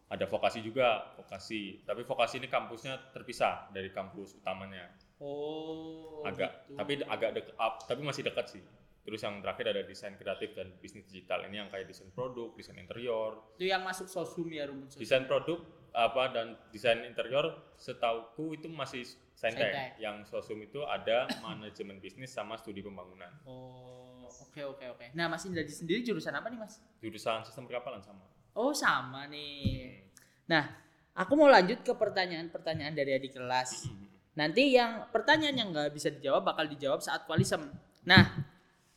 Ada 0.05 0.29
vokasi 0.29 0.61
juga, 0.61 1.17
vokasi. 1.17 1.81
Tapi 1.81 2.05
vokasi 2.05 2.37
ini 2.37 2.45
kampusnya 2.45 3.09
terpisah 3.09 3.73
dari 3.73 3.89
kampus 3.89 4.37
utamanya. 4.37 4.93
Oh. 5.17 6.21
agak, 6.27 6.67
gitu. 6.67 6.75
tapi 6.75 6.93
agak 7.07 7.31
dekat, 7.37 7.73
tapi 7.87 8.01
masih 8.03 8.21
dekat 8.25 8.45
sih. 8.51 8.63
Terus 9.05 9.21
yang 9.21 9.37
terakhir 9.39 9.69
ada 9.69 9.81
desain 9.85 10.17
kreatif 10.17 10.57
dan 10.57 10.73
bisnis 10.81 11.05
digital. 11.05 11.45
Ini 11.45 11.65
yang 11.65 11.69
kayak 11.69 11.85
desain 11.85 12.09
produk, 12.09 12.51
desain 12.57 12.75
interior, 12.81 13.37
itu 13.57 13.69
yang 13.69 13.85
masuk 13.85 14.09
sosum 14.09 14.49
ya 14.49 14.65
sosum. 14.65 14.97
desain 14.97 15.29
produk 15.29 15.61
apa 15.93 16.33
dan 16.33 16.57
desain 16.73 17.05
interior 17.05 17.53
setauku 17.77 18.57
itu 18.57 18.65
masih 18.67 19.05
Saintek. 19.35 19.67
Saintek. 19.67 19.91
Yang 19.99 20.31
sosum 20.31 20.63
itu 20.63 20.79
ada 20.87 21.27
manajemen 21.45 21.99
bisnis 21.99 22.31
sama 22.31 22.55
studi 22.55 22.79
pembangunan. 22.79 23.29
Oh, 23.43 24.25
oke 24.25 24.61
oke 24.63 24.85
oke. 24.95 25.05
Nah, 25.11 25.27
Mas 25.27 25.43
Indraji 25.43 25.75
sendiri 25.75 26.01
jurusan 26.01 26.31
apa 26.31 26.47
nih, 26.47 26.59
Mas? 26.59 26.79
Jurusan 27.03 27.43
sistem 27.43 27.67
perkapalan 27.67 27.99
sama. 27.99 28.23
Oh, 28.55 28.71
sama 28.71 29.27
nih. 29.27 30.07
Nah, 30.47 30.71
aku 31.11 31.35
mau 31.35 31.51
lanjut 31.51 31.83
ke 31.83 31.91
pertanyaan-pertanyaan 31.91 32.95
dari 32.95 33.11
adik 33.19 33.35
kelas. 33.35 33.91
Nanti 34.39 34.71
yang 34.71 35.11
pertanyaan 35.11 35.55
yang 35.55 35.69
nggak 35.75 35.91
bisa 35.91 36.11
dijawab 36.11 36.47
bakal 36.47 36.63
dijawab 36.67 37.03
saat 37.03 37.27
kualisem. 37.27 37.67
Nah, 38.07 38.23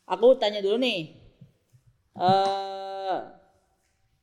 aku 0.07 0.39
tanya 0.39 0.63
dulu 0.63 0.79
nih. 0.79 1.27
eh 2.19 3.19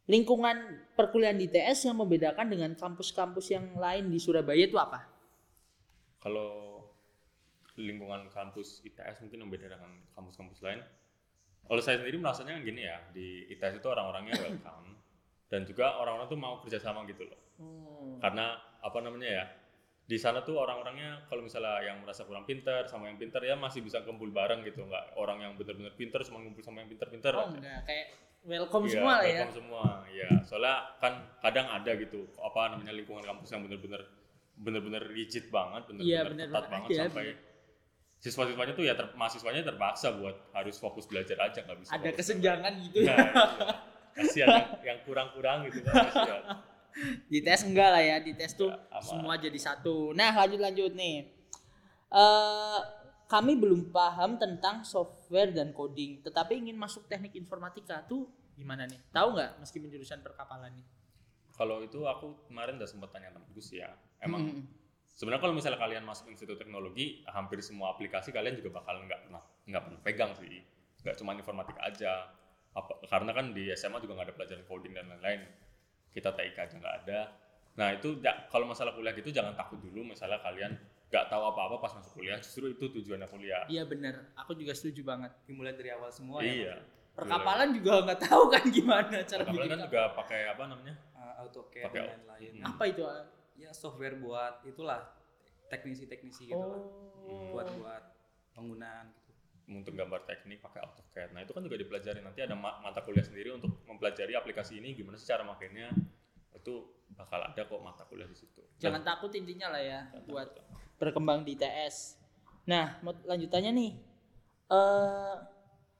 lingkungan 0.05 0.85
perkuliahan 0.93 1.39
di 1.39 1.49
ITS 1.49 1.89
yang 1.89 1.97
membedakan 1.97 2.45
dengan 2.45 2.71
kampus-kampus 2.77 3.49
yang 3.49 3.73
lain 3.79 4.11
di 4.13 4.21
Surabaya 4.21 4.67
itu 4.67 4.77
apa? 4.77 5.14
Kalau 6.25 6.81
lingkungan 7.77 8.25
kampus 8.33 8.81
ITS 8.81 9.21
mungkin 9.21 9.45
berbeda 9.45 9.77
dengan 9.77 9.93
kampus-kampus 10.17 10.65
lain. 10.65 10.81
Kalau 11.65 11.81
saya 11.85 12.01
sendiri 12.01 12.17
merasanya 12.17 12.57
gini 12.65 12.81
ya, 12.81 12.97
di 13.13 13.45
ITS 13.53 13.77
itu 13.77 13.87
orang-orangnya 13.93 14.33
welcome 14.41 14.97
dan 15.53 15.61
juga 15.69 16.01
orang-orang 16.01 16.25
tuh 16.25 16.39
mau 16.41 16.57
kerjasama 16.65 17.05
gitu 17.05 17.29
loh. 17.29 17.39
Hmm. 17.61 18.17
Karena 18.17 18.57
apa 18.81 18.97
namanya 19.05 19.29
ya, 19.29 19.45
di 20.05 20.17
sana 20.17 20.41
tuh 20.41 20.57
orang-orangnya 20.57 21.29
kalau 21.29 21.45
misalnya 21.45 21.81
yang 21.85 22.01
merasa 22.01 22.25
kurang 22.25 22.49
pinter 22.49 22.89
sama 22.89 23.09
yang 23.09 23.21
pinter 23.21 23.41
ya 23.45 23.53
masih 23.53 23.85
bisa 23.85 24.01
kumpul 24.01 24.33
bareng 24.33 24.65
gitu, 24.65 24.81
nggak 24.81 25.13
orang 25.21 25.45
yang 25.45 25.53
bener-bener 25.53 25.93
pinter 25.93 26.25
cuma 26.25 26.41
ngumpul 26.41 26.65
sama 26.65 26.81
yang 26.81 26.89
pinter-pinter. 26.89 27.33
Oh 27.37 27.53
enggak, 27.53 27.85
kayak 27.85 28.07
welcome 28.45 28.85
Iya, 28.89 28.93
semua 28.97 29.13
lah 29.13 29.25
ya. 29.25 29.29
welcome 29.45 29.57
semua, 29.61 29.83
ya. 30.09 30.29
Soalnya 30.41 30.75
kan 30.97 31.13
kadang 31.41 31.69
ada 31.69 31.91
gitu, 31.97 32.29
apa 32.41 32.73
namanya 32.73 32.93
lingkungan 32.97 33.21
kampus 33.21 33.49
yang 33.53 33.61
bener-bener 33.65 34.01
bener-bener 34.55 35.03
rigid 35.05 35.47
banget, 35.49 35.83
bener-bener 35.85 36.09
Iya, 36.09 36.21
bener 36.25 36.47
ketat 36.49 36.65
banget. 36.69 36.89
Iya, 36.89 37.01
sampai 37.05 37.25
siswa-siswanya 38.15 38.73
tuh 38.73 38.85
ya 38.87 38.93
ter, 38.95 39.05
mahasiswanya 39.13 39.61
terpaksa 39.61 40.15
buat 40.15 40.49
harus 40.51 40.75
fokus 40.77 41.05
belajar 41.05 41.37
aja 41.39 41.59
nggak 41.61 41.77
bisa. 41.77 41.91
Ada 41.93 42.09
kesenjangan 42.15 42.73
gitu 42.81 42.97
Nah, 43.03 43.15
iya. 43.15 43.25
Kasihan 44.15 44.47
yang, 44.47 44.69
yang 44.81 44.99
kurang-kurang 45.03 45.67
gitu 45.67 45.83
kan 45.83 46.07
kasihan. 46.07 46.43
di 47.31 47.43
tes 47.43 47.67
enggak 47.67 47.91
lah 47.91 47.99
ya 47.99 48.17
di 48.23 48.31
tes 48.33 48.55
tuh 48.55 48.71
Ya, 48.71 48.79
aman. 48.87 49.03
semua 49.03 49.33
jadi 49.35 49.59
satu 49.59 50.15
nah 50.15 50.31
lanjut 50.31 50.63
lanjut 50.63 50.95
nih 50.95 51.27
eh 52.07 52.79
kami 53.27 53.59
belum 53.59 53.91
paham 53.91 54.39
tentang 54.39 54.87
software 54.87 55.51
dan 55.51 55.75
coding 55.75 56.23
tetapi 56.23 56.55
ingin 56.55 56.79
masuk 56.79 57.03
teknik 57.11 57.35
informatika 57.35 57.99
tuh 58.07 58.31
gimana 58.55 58.87
nih 58.87 58.95
tahu 59.11 59.35
nggak 59.35 59.59
meskipun 59.59 59.91
jurusan 59.91 60.23
perkapalan 60.23 60.71
nih 60.71 60.87
Kalau 61.51 61.83
itu 61.83 61.99
aku 62.03 62.47
kemarin 62.47 62.79
udah 62.79 62.87
sempat 62.87 63.11
tanya 63.11 63.31
temen 63.31 63.47
Gus 63.51 63.71
ya. 63.71 63.87
Emang 64.19 64.41
Hmm. 64.45 64.63
sebenarnya 65.09 65.41
kalau 65.41 65.53
misalnya 65.53 65.77
kalian 65.77 66.03
masuk 66.03 66.27
institut 66.27 66.55
teknologi, 66.55 67.23
hampir 67.25 67.59
semua 67.59 67.91
aplikasi 67.91 68.29
kalian 68.29 68.55
juga 68.55 68.79
bakal 68.79 68.99
nggak 69.01 69.21
pernah 69.23 69.43
nggak 69.65 69.81
pernah 69.81 69.99
pegang 70.01 70.31
sih. 70.33 70.61
Nggak 71.01 71.15
cuma 71.17 71.31
informatika 71.33 71.81
aja. 71.81 72.13
Apa, 72.71 73.07
karena 73.07 73.31
kan 73.31 73.51
di 73.51 73.71
SMA 73.71 73.97
juga 73.97 74.13
nggak 74.13 74.27
ada 74.27 74.35
pelajaran 74.35 74.65
coding 74.65 74.91
dan 74.91 75.07
lain-lain. 75.07 75.47
Kita 76.11 76.31
TIK 76.31 76.57
aja 76.57 76.75
nggak 76.75 76.95
ada. 77.03 77.19
Nah 77.75 77.91
itu 77.91 78.19
ja- 78.19 78.47
kalau 78.47 78.65
masalah 78.65 78.91
kuliah 78.91 79.11
gitu 79.11 79.29
jangan 79.29 79.51
takut 79.53 79.79
dulu. 79.79 80.03
Misalnya 80.05 80.39
kalian 80.39 80.75
nggak 81.05 81.25
tahu 81.27 81.43
apa-apa 81.45 81.75
pas 81.79 81.91
masuk 81.93 82.17
kuliah, 82.17 82.35
justru 82.35 82.67
itu 82.67 82.91
tujuannya 82.91 83.29
kuliah. 83.29 83.63
iya 83.67 83.85
bener 83.85 84.33
aku 84.35 84.51
juga 84.51 84.73
setuju 84.73 85.05
banget 85.05 85.31
dimulai 85.45 85.71
dari 85.71 85.93
awal 85.93 86.09
semua 86.09 86.41
ya 86.41 86.51
iya. 86.51 86.75
perkapalan 87.15 87.71
juga 87.71 88.03
nggak 88.03 88.19
tahu 88.25 88.43
kan 88.49 88.63
gimana 88.67 89.21
cara 89.23 89.45
Perkapalan 89.45 89.69
kan 89.69 89.79
juga 89.85 90.01
pakai 90.11 90.39
apa 90.49 90.63
namanya? 90.65 90.95
Uh, 91.13 91.33
AutoCAD 91.45 91.85
Pakai 91.87 91.99
dan 92.01 92.19
lain-lain 92.25 92.51
Hmm. 92.57 92.67
apa 92.67 92.83
itu? 92.89 93.03
Ya 93.55 93.71
software 93.71 94.15
buat 94.15 94.63
itulah 94.63 95.01
teknisi-teknisi 95.67 96.51
gitu 96.51 96.59
lah. 96.59 96.79
oh 97.25 97.51
buat 97.51 97.67
buat 97.75 98.03
penggunaan 98.53 99.09
gitu 99.11 99.31
untuk 99.65 99.97
gambar 99.97 100.21
teknik 100.29 100.61
pakai 100.61 100.77
AutoCAD. 100.77 101.33
Nah 101.33 101.41
itu 101.41 101.49
kan 101.49 101.65
juga 101.65 101.73
dipelajari 101.73 102.21
nanti 102.21 102.37
ada 102.39 102.53
ma- 102.53 102.77
mata 102.79 103.01
kuliah 103.01 103.25
sendiri 103.25 103.49
untuk 103.49 103.73
mempelajari 103.89 104.37
aplikasi 104.37 104.77
ini 104.77 104.93
gimana 104.93 105.17
sih 105.17 105.25
cara 105.25 105.41
makainya. 105.41 105.89
Itu 106.53 106.85
bakal 107.17 107.41
ada 107.41 107.61
kok 107.65 107.81
mata 107.81 108.05
kuliah 108.05 108.29
di 108.29 108.37
situ. 108.37 108.61
jangan 108.77 109.01
Dan- 109.01 109.09
takut 109.17 109.33
intinya 109.33 109.73
lah 109.73 109.81
ya 109.81 109.99
jangan 110.05 110.25
buat 110.29 110.49
takut. 110.53 110.77
berkembang 111.01 111.41
di 111.41 111.57
ITS. 111.57 112.21
Nah, 112.65 112.97
lanjutannya 113.01 113.71
nih, 113.73 113.91
eh 114.69 115.35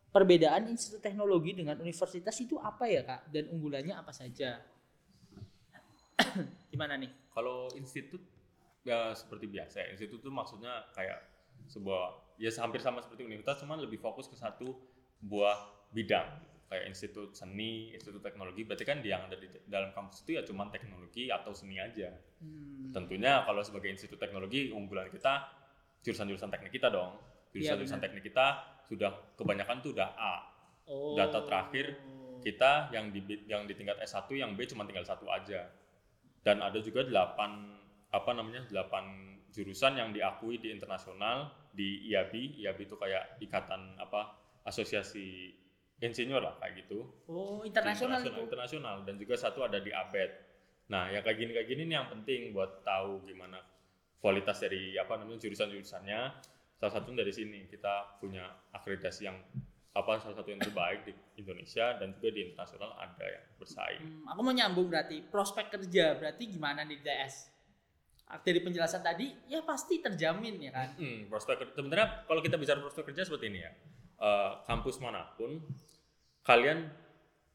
perbedaan 0.09 0.69
institut 0.69 1.01
teknologi 1.01 1.57
dengan 1.57 1.75
universitas 1.77 2.37
itu 2.37 2.61
apa 2.61 2.85
ya 2.85 3.01
kak? 3.01 3.33
Dan 3.33 3.49
unggulannya 3.49 3.97
apa 3.97 4.13
saja? 4.13 4.61
Gimana 6.71 6.95
nih? 6.95 7.09
Kalau 7.35 7.67
institut 7.75 8.23
ya 8.87 9.11
seperti 9.11 9.51
biasa 9.51 9.75
ya. 9.83 9.87
Institut 9.91 10.23
itu 10.23 10.31
maksudnya 10.31 10.87
kayak 10.95 11.19
sebuah 11.67 12.35
ya 12.39 12.51
hampir 12.63 12.79
sama 12.79 13.03
seperti 13.03 13.27
universitas 13.27 13.63
cuman 13.63 13.83
lebih 13.83 13.99
fokus 13.99 14.31
ke 14.31 14.35
satu 14.37 14.75
buah 15.23 15.89
bidang 15.95 16.27
kayak 16.65 16.89
institut 16.89 17.37
seni, 17.37 17.93
institut 17.93 18.19
teknologi 18.25 18.65
berarti 18.65 18.83
kan 18.83 18.97
yang 19.05 19.29
ada 19.29 19.37
di 19.37 19.47
dalam 19.69 19.93
kampus 19.93 20.25
itu 20.25 20.35
ya 20.35 20.41
cuman 20.41 20.73
teknologi 20.73 21.29
atau 21.29 21.53
seni 21.53 21.77
aja. 21.77 22.09
Hmm, 22.41 22.89
Tentunya 22.89 23.45
kalau 23.45 23.61
sebagai 23.61 23.93
institut 23.93 24.17
teknologi 24.17 24.73
unggulan 24.73 25.07
kita 25.13 25.45
jurusan-jurusan 26.01 26.49
teknik 26.49 26.73
kita 26.73 26.89
dong. 26.89 27.21
Iya, 27.53 27.77
Jurusan-jurusan 27.77 28.01
teknik 28.01 28.23
kita 28.25 28.45
sudah 28.89 29.13
kebanyakan 29.37 29.81
tuh 29.85 29.93
udah 29.93 30.09
A. 30.17 30.35
Oh. 30.85 31.17
Data 31.17 31.41
terakhir 31.41 31.97
Kita 32.45 32.93
yang 32.93 33.09
di 33.09 33.25
yang 33.49 33.65
di 33.65 33.73
tingkat 33.73 33.97
S1 34.05 34.29
yang 34.37 34.53
B 34.53 34.69
cuma 34.69 34.85
tinggal 34.85 35.01
satu 35.01 35.25
aja. 35.33 35.65
Dan 36.45 36.61
ada 36.61 36.77
juga 36.77 37.01
delapan 37.01 37.73
apa 38.13 38.31
namanya? 38.37 38.69
delapan 38.69 39.35
jurusan 39.49 39.97
yang 39.97 40.13
diakui 40.13 40.61
di 40.61 40.69
internasional 40.69 41.49
di 41.73 42.05
IAB. 42.13 42.61
IAB 42.61 42.79
itu 42.85 42.95
kayak 42.95 43.41
ikatan 43.41 43.97
apa? 43.97 44.45
asosiasi 44.65 45.53
insinyur 46.01 46.41
lah 46.41 46.57
kayak 46.57 46.85
gitu 46.85 47.05
Oh, 47.29 47.61
internasional 47.61 48.17
internasional 48.25 49.05
dan 49.05 49.15
juga 49.15 49.37
satu 49.37 49.61
ada 49.61 49.77
di 49.77 49.93
ABET. 49.93 50.31
Nah, 50.89 51.09
yang 51.09 51.21
kayak 51.21 51.37
gini 51.37 51.51
kayak 51.53 51.67
gini 51.69 51.81
nih 51.89 51.95
yang 52.01 52.09
penting 52.09 52.49
buat 52.49 52.81
tahu 52.81 53.25
gimana 53.29 53.61
kualitas 54.21 54.57
dari 54.57 54.97
apa 54.97 55.21
namanya 55.21 55.45
jurusan-jurusannya. 55.45 56.21
Salah 56.81 56.93
satunya 56.97 57.21
dari 57.21 57.33
sini 57.33 57.69
kita 57.69 58.17
punya 58.17 58.45
akreditasi 58.73 59.21
yang 59.29 59.37
apa 59.95 60.19
salah 60.19 60.35
satu 60.35 60.51
yang 60.51 60.59
terbaik 60.59 61.07
di 61.07 61.13
Indonesia 61.39 61.95
dan 61.95 62.11
juga 62.19 62.35
di 62.35 62.51
internasional 62.51 62.99
ada 62.99 63.25
yang 63.25 63.45
bersaing. 63.55 64.01
Hmm, 64.03 64.27
aku 64.27 64.39
mau 64.43 64.51
nyambung 64.51 64.91
berarti 64.91 65.23
prospek 65.23 65.71
kerja 65.71 66.19
berarti 66.19 66.51
gimana 66.51 66.83
di 66.83 66.99
ITS? 66.99 67.55
Dari 68.25 68.59
penjelasan 68.59 68.99
tadi 68.99 69.31
ya 69.47 69.63
pasti 69.63 70.03
terjamin 70.03 70.59
ya 70.59 70.71
kan. 70.75 70.89
Hmm, 70.99 71.31
prospek 71.31 71.71
sebenarnya 71.71 72.27
kalau 72.27 72.43
kita 72.43 72.59
bicara 72.59 72.83
prospek 72.83 73.15
kerja 73.15 73.23
seperti 73.23 73.47
ini 73.47 73.59
ya. 73.63 73.71
Eh, 74.19 74.51
kampus 74.67 74.99
mana 74.99 75.31
pun 75.39 75.63
kalian 76.43 76.91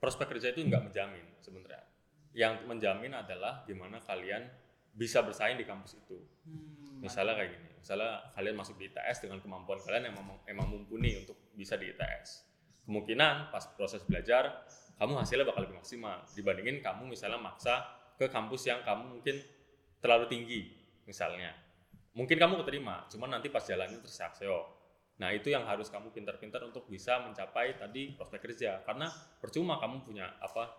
prospek 0.00 0.32
kerja 0.32 0.56
itu 0.56 0.64
nggak 0.64 0.88
menjamin 0.88 1.26
sebenarnya. 1.44 1.84
Yang 2.32 2.64
menjamin 2.64 3.12
adalah 3.20 3.68
gimana 3.68 4.00
kalian 4.00 4.48
bisa 4.96 5.20
bersaing 5.20 5.60
di 5.60 5.68
kampus 5.68 6.00
itu. 6.00 6.16
Hmm, 6.48 7.04
Misalnya 7.04 7.36
kayak 7.36 7.50
gini, 7.52 7.69
misalnya 7.80 8.30
kalian 8.36 8.56
masuk 8.60 8.76
di 8.76 8.92
ITS 8.92 9.24
dengan 9.24 9.40
kemampuan 9.40 9.80
kalian 9.80 10.12
yang 10.12 10.16
memang, 10.20 10.38
emang 10.44 10.66
mumpuni 10.68 11.16
untuk 11.24 11.36
bisa 11.56 11.80
di 11.80 11.88
ITS. 11.88 12.46
Kemungkinan 12.84 13.48
pas 13.48 13.64
proses 13.74 14.04
belajar, 14.04 14.68
kamu 15.00 15.16
hasilnya 15.16 15.48
bakal 15.48 15.64
lebih 15.64 15.80
maksimal 15.80 16.28
dibandingin 16.36 16.84
kamu 16.84 17.08
misalnya 17.08 17.40
maksa 17.40 17.88
ke 18.20 18.28
kampus 18.28 18.68
yang 18.68 18.84
kamu 18.84 19.18
mungkin 19.18 19.40
terlalu 20.04 20.28
tinggi 20.28 20.60
misalnya. 21.08 21.56
Mungkin 22.12 22.36
kamu 22.36 22.60
keterima, 22.60 23.08
cuman 23.08 23.38
nanti 23.38 23.48
pas 23.48 23.64
jalannya 23.64 23.96
terseok 24.02 24.80
Nah 25.20 25.28
itu 25.36 25.52
yang 25.52 25.68
harus 25.68 25.92
kamu 25.92 26.16
pintar-pintar 26.16 26.64
untuk 26.64 26.88
bisa 26.88 27.20
mencapai 27.20 27.76
tadi 27.76 28.16
prospek 28.16 28.40
kerja. 28.40 28.80
Karena 28.88 29.12
percuma 29.36 29.76
kamu 29.76 30.00
punya 30.00 30.32
apa 30.40 30.72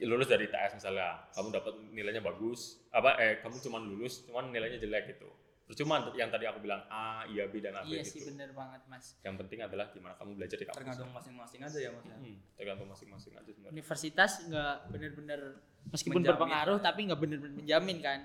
lulus 0.00 0.26
dari 0.26 0.48
ITS 0.48 0.80
misalnya, 0.80 1.28
kamu 1.36 1.48
dapat 1.54 1.74
nilainya 1.92 2.24
bagus, 2.24 2.82
apa 2.90 3.14
eh 3.20 3.38
kamu 3.44 3.60
cuma 3.62 3.78
lulus, 3.78 4.24
cuman 4.26 4.50
nilainya 4.50 4.80
jelek 4.80 5.14
gitu. 5.14 5.28
Percuma 5.64 5.96
yang 6.12 6.28
tadi 6.28 6.44
aku 6.44 6.60
bilang 6.60 6.84
A, 6.86 7.24
iya 7.24 7.48
B 7.48 7.56
dan 7.58 7.72
AB 7.74 7.88
Iya 7.88 8.04
sih 8.04 8.20
gitu. 8.20 8.28
bener 8.28 8.52
banget 8.52 8.84
mas. 8.84 9.16
Yang 9.24 9.34
penting 9.40 9.58
adalah 9.60 9.88
gimana 9.88 10.12
kamu 10.14 10.36
belajar 10.36 10.56
di 10.56 10.64
kampus. 10.64 10.76
tergantung 10.78 11.08
masing-masing 11.10 11.60
aja 11.62 11.78
ya 11.80 11.90
mas 11.90 12.04
ya. 12.04 12.16
Hmm, 12.16 12.36
tergantung 12.52 12.88
masing-masing 12.88 13.32
aja 13.32 13.48
sebenarnya. 13.48 13.72
Universitas 13.72 14.32
nggak 14.44 14.74
bener-bener 14.92 15.40
meskipun 15.88 16.20
Menjamin. 16.20 16.30
berpengaruh 16.36 16.78
tapi 16.78 17.00
nggak 17.08 17.16
bener-bener 17.18 17.56
menjamin 17.56 17.98
kan. 17.98 18.20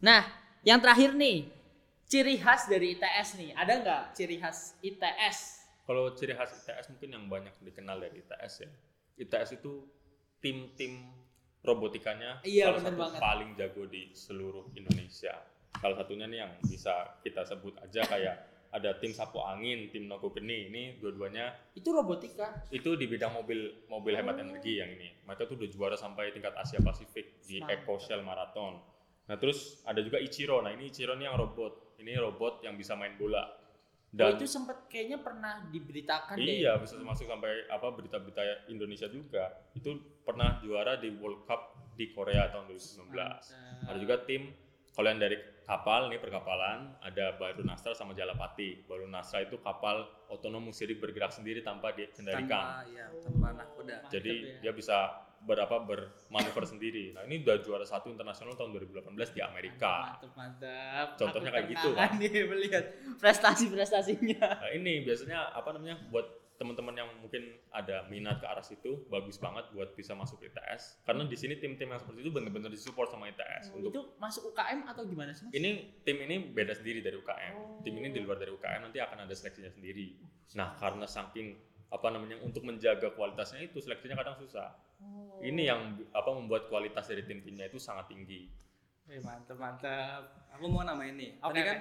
Nah, 0.00 0.22
yang 0.60 0.82
terakhir 0.82 1.14
nih, 1.14 1.46
ciri 2.04 2.34
khas 2.36 2.66
dari 2.66 2.98
ITS 2.98 3.28
nih, 3.38 3.50
ada 3.54 3.72
nggak 3.76 4.02
ciri 4.12 4.36
khas 4.36 4.74
ITS? 4.82 5.38
Kalau 5.80 6.10
ciri 6.12 6.34
khas 6.34 6.50
ITS 6.58 6.90
mungkin 6.90 7.08
yang 7.08 7.24
banyak 7.26 7.54
dikenal 7.62 8.02
dari 8.02 8.18
ITS 8.18 8.66
ya. 8.66 8.70
ITS 9.16 9.62
itu 9.62 9.86
tim-tim 10.38 11.06
robotikanya 11.60 12.40
Iya, 12.42 12.72
salah 12.72 12.82
satu 12.82 12.98
banget. 12.98 13.18
paling 13.20 13.50
jago 13.54 13.86
di 13.86 14.10
seluruh 14.10 14.74
Indonesia. 14.74 15.38
Salah 15.80 15.96
satunya 15.96 16.28
nih 16.28 16.38
yang 16.44 16.52
bisa 16.60 17.16
kita 17.24 17.42
sebut 17.48 17.72
aja 17.80 18.04
kayak 18.04 18.36
ada 18.70 18.94
tim 19.02 19.10
sapu 19.10 19.42
angin, 19.42 19.90
tim 19.90 20.06
nogo 20.06 20.30
geni. 20.30 20.70
Ini 20.70 20.82
dua-duanya 21.02 21.50
Itu 21.74 21.90
robotika. 21.90 22.62
itu 22.70 22.94
di 22.94 23.10
bidang 23.10 23.34
mobil 23.34 23.88
mobil 23.90 24.14
hemat 24.14 24.38
energi 24.38 24.78
yang 24.78 24.94
ini. 24.94 25.10
Mereka 25.26 25.50
tuh 25.50 25.58
udah 25.58 25.68
juara 25.72 25.96
sampai 25.98 26.30
tingkat 26.30 26.54
Asia 26.54 26.78
Pasifik 26.78 27.42
di. 27.48 27.58
Eco 27.64 27.98
Shell 27.98 28.22
Marathon. 28.22 28.78
Nah 29.26 29.36
terus 29.38 29.82
ada 29.86 29.98
juga 30.02 30.22
Ichiro. 30.22 30.62
Nah 30.62 30.70
ini 30.70 30.90
Ichiro 30.90 31.18
ini 31.18 31.26
yang 31.26 31.34
robot. 31.38 31.98
Ini 31.98 32.16
robot 32.18 32.62
yang 32.62 32.78
bisa 32.78 32.94
main 32.94 33.18
bola. 33.18 33.58
oh, 34.10 34.30
itu 34.34 34.42
sempat 34.42 34.90
kayaknya 34.90 35.22
pernah 35.22 35.62
diberitakan 35.70 36.34
deh. 36.34 36.66
iya 36.66 36.74
bisa 36.82 36.98
masuk 36.98 37.30
sampai 37.30 37.62
apa 37.70 37.94
berita-berita 37.94 38.66
Indonesia 38.66 39.06
juga. 39.06 39.70
Itu 39.74 40.02
pernah 40.26 40.58
juara 40.62 40.98
di 40.98 41.14
World 41.14 41.46
Cup 41.46 41.94
di 41.94 42.10
Korea 42.10 42.50
tahun 42.50 42.74
2019. 42.74 43.06
Mantap. 43.06 43.38
Ada 43.86 43.98
juga 44.02 44.16
tim 44.26 44.50
kalau 45.00 45.16
yang 45.16 45.22
dari 45.24 45.40
kapal 45.64 46.12
nih 46.12 46.20
perkapalan 46.20 46.92
ada 47.00 47.32
Baru 47.40 47.64
Nasra 47.64 47.96
sama 47.96 48.12
Jalapati. 48.12 48.84
Baru 48.84 49.08
Nasra 49.08 49.48
itu 49.48 49.56
kapal 49.64 50.04
otonom 50.28 50.68
musiri 50.68 51.00
bergerak 51.00 51.32
sendiri 51.32 51.64
tanpa 51.64 51.96
dikendalikan. 51.96 52.84
tanpa 52.84 52.92
ya 52.92 53.08
tanpa 53.24 53.48
nahkoda 53.56 53.96
Jadi 54.12 54.60
ya. 54.60 54.68
dia 54.68 54.72
bisa 54.76 55.24
berapa 55.40 55.88
bermanuver 55.88 56.68
sendiri. 56.68 57.16
Nah 57.16 57.24
ini 57.24 57.40
udah 57.40 57.64
juara 57.64 57.88
satu 57.88 58.12
internasional 58.12 58.60
tahun 58.60 58.76
2018 58.76 59.32
di 59.32 59.40
Amerika. 59.40 60.20
Mantap, 60.20 60.32
mantap. 60.36 61.06
Contohnya 61.16 61.48
Aku 61.48 61.56
kayak 61.56 61.68
gitu, 61.72 61.88
terkangan 61.96 62.20
nih 62.20 62.44
melihat 62.44 62.84
prestasi-prestasinya. 63.16 64.46
Nah 64.60 64.70
ini 64.76 65.00
biasanya 65.00 65.48
apa 65.56 65.72
namanya 65.72 65.96
buat 66.12 66.39
teman-teman 66.60 66.92
yang 66.92 67.08
mungkin 67.16 67.40
ada 67.72 68.04
minat 68.06 68.36
ke 68.36 68.44
arah 68.44 68.60
situ 68.60 69.08
bagus 69.08 69.40
banget 69.40 69.64
buat 69.72 69.96
bisa 69.96 70.12
masuk 70.12 70.44
ITS 70.44 71.00
karena 71.02 71.24
di 71.24 71.32
sini 71.32 71.56
tim-tim 71.56 71.88
yang 71.88 71.96
seperti 71.96 72.20
itu 72.20 72.28
benar-benar 72.28 72.68
disupport 72.68 73.08
sama 73.08 73.32
ITS 73.32 73.72
untuk 73.72 73.88
itu 73.90 74.02
masuk 74.14 74.52
UKM 74.52 74.84
atau 74.84 75.02
gimana 75.02 75.32
sih? 75.32 75.48
Mas? 75.48 75.52
ini 75.52 75.70
tim 76.04 76.20
ini 76.20 76.52
beda 76.52 76.76
sendiri 76.76 77.00
dari 77.00 77.16
UKM 77.16 77.52
Oh. 77.56 77.80
tim 77.80 77.96
ini 77.96 78.12
di 78.12 78.20
luar 78.20 78.36
dari 78.36 78.52
UKM 78.52 78.80
nanti 78.84 79.00
akan 79.00 79.24
ada 79.24 79.32
seleksinya 79.32 79.72
sendiri 79.72 80.20
nah 80.52 80.76
karena 80.76 81.08
saking 81.08 81.56
apa 81.88 82.06
namanya 82.06 82.36
untuk 82.38 82.60
menjaga 82.60 83.08
kualitasnya 83.10 83.64
itu 83.64 83.80
seleksinya 83.80 84.14
kadang 84.14 84.36
susah 84.36 84.68
Oh. 85.00 85.40
ini 85.40 85.64
yang 85.64 85.80
apa 86.12 86.28
membuat 86.30 86.68
kualitas 86.68 87.08
dari 87.08 87.24
tim-timnya 87.24 87.66
itu 87.66 87.80
sangat 87.80 88.04
tinggi 88.06 88.52
Eh, 89.08 89.18
mantap, 89.18 89.56
mantap. 89.56 90.22
aku 90.52 90.68
mau 90.68 90.84
namain 90.84 91.16
nih 91.16 91.40
Oke, 91.40 91.50
tadi 91.50 91.60
kan. 91.64 91.78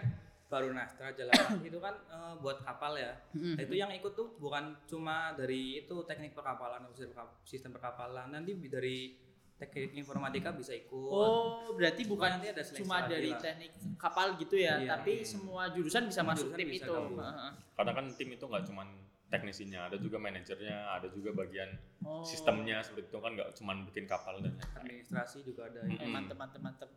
Baru 0.49 0.73
Nastra 0.73 1.13
jalan 1.13 1.31
itu 1.61 1.77
kan 1.77 1.93
eh, 2.11 2.33
buat 2.37 2.57
kapal 2.59 2.97
ya 2.97 3.13
Nah, 3.31 3.61
itu 3.61 3.75
yang 3.75 3.89
ikut 3.91 4.11
tuh 4.11 4.33
bukan 4.35 4.75
cuma 4.83 5.31
dari 5.33 5.79
itu 5.79 5.95
teknik 6.03 6.33
perkapalan 6.33 6.89
sistem 6.89 7.09
perkap- 7.11 7.37
sistem 7.43 7.71
perkapalan 7.71 8.27
nanti 8.29 8.57
dari 8.59 9.13
teknik 9.55 9.91
informatika 9.93 10.49
bisa 10.51 10.73
ikut 10.73 11.11
Oh, 11.11 11.69
berarti 11.71 12.01
bukan 12.03 12.29
Nanti 12.33 12.49
ada 12.49 12.63
seleksi 12.63 12.79
cuma 12.79 13.05
dari 13.05 13.29
lah. 13.29 13.37
teknik 13.37 13.71
kapal 13.95 14.33
gitu 14.35 14.55
ya, 14.55 14.79
Iya. 14.79 14.95
tapi 14.95 15.19
semua 15.21 15.67
jurusan 15.69 16.07
bisa 16.07 16.19
Semua 16.19 16.31
masuk 16.33 16.47
jurusan 16.47 16.59
tim 16.59 16.69
bisa 16.69 16.85
itu. 16.85 16.93
gabung. 16.93 17.19
Heeh. 17.19 17.51
karena 17.75 17.91
kan 17.93 18.05
tim 18.09 18.29
itu 18.29 18.45
nggak 18.45 18.63
cuman 18.65 18.87
teknisinya 19.29 19.79
ada 19.85 19.97
juga 19.97 20.17
manajernya 20.17 20.75
ada 20.89 21.07
juga 21.07 21.29
bagian 21.35 21.69
Oh. 21.99 22.23
sistemnya 22.23 22.79
seperti 22.79 23.05
itu 23.05 23.19
kan 23.19 23.31
nggak 23.33 23.49
cuman 23.53 23.77
bikin 23.85 24.05
kapal 24.05 24.39
dan 24.39 24.55
lain-lain. 24.55 24.79
administrasi 24.79 25.43
juga 25.43 25.67
ada 25.67 25.83
Eh, 25.83 25.91
Mm-mm. 25.93 26.09
mantep, 26.09 26.33
mantep, 26.35 26.57
mantep. 26.59 26.89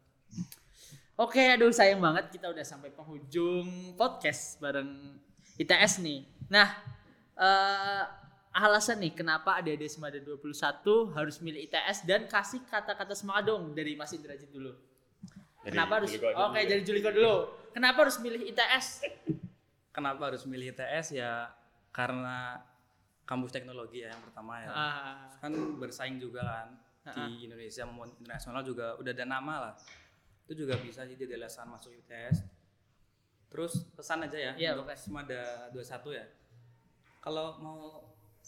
Oke, 1.13 1.45
aduh 1.45 1.69
sayang 1.69 2.01
banget 2.01 2.33
kita 2.33 2.49
udah 2.49 2.65
sampai 2.65 2.89
penghujung 2.89 3.93
podcast 4.01 4.57
bareng 4.59 5.21
ITS 5.61 6.01
nih. 6.01 6.25
Nah, 6.49 6.69
eh 7.37 8.03
alasan 8.53 9.01
nih 9.01 9.13
kenapa 9.17 9.61
adik-adik 9.61 9.89
Semada 9.89 10.21
21 10.21 10.53
harus 11.17 11.37
milih 11.41 11.61
ITS 11.69 12.05
dan 12.05 12.29
kasih 12.29 12.61
kata-kata 12.69 13.17
semangat 13.17 13.49
dong 13.49 13.73
dari 13.73 13.97
Mas 13.97 14.13
Indrajit 14.13 14.49
dulu. 14.53 14.73
Kenapa 15.63 16.01
harus 16.01 16.13
Oke, 16.17 16.21
dulu 16.21 16.57
ya. 16.57 16.65
jadi 16.69 16.83
Juliko 16.83 17.09
dulu. 17.13 17.37
Kenapa 17.73 18.09
harus 18.09 18.17
milih 18.21 18.43
ITS? 18.49 18.87
kenapa 19.97 20.33
harus 20.33 20.49
milih 20.49 20.73
ITS 20.73 21.13
ya 21.13 21.53
karena 21.93 22.57
kampus 23.29 23.53
teknologi 23.53 24.01
ya 24.01 24.17
yang 24.17 24.23
pertama 24.25 24.57
ya 24.65 24.69
Ah, 24.73 25.29
kan 25.39 25.53
bersaing 25.77 26.17
juga 26.17 26.41
kan 26.41 26.69
di 27.29 27.45
Indonesia 27.45 27.85
maupun 27.85 28.09
internasional 28.17 28.65
juga 28.65 28.97
udah 28.97 29.13
ada 29.13 29.27
nama 29.29 29.55
lah 29.69 29.75
itu 30.53 30.69
juga 30.69 30.77
bisa 30.77 31.09
jadi 31.09 31.41
alasan 31.41 31.73
masuk 31.73 31.97
ITS 31.97 32.45
terus 33.49 33.89
pesan 33.93 34.25
aja 34.25 34.37
ya 34.37 34.53
Iya, 34.57 34.71
untuk 34.77 34.89
oke. 34.89 34.97
Semada 34.97 35.41
21 35.73 36.13
ya. 36.13 36.27
Kalau 37.21 37.57
mau 37.61 37.81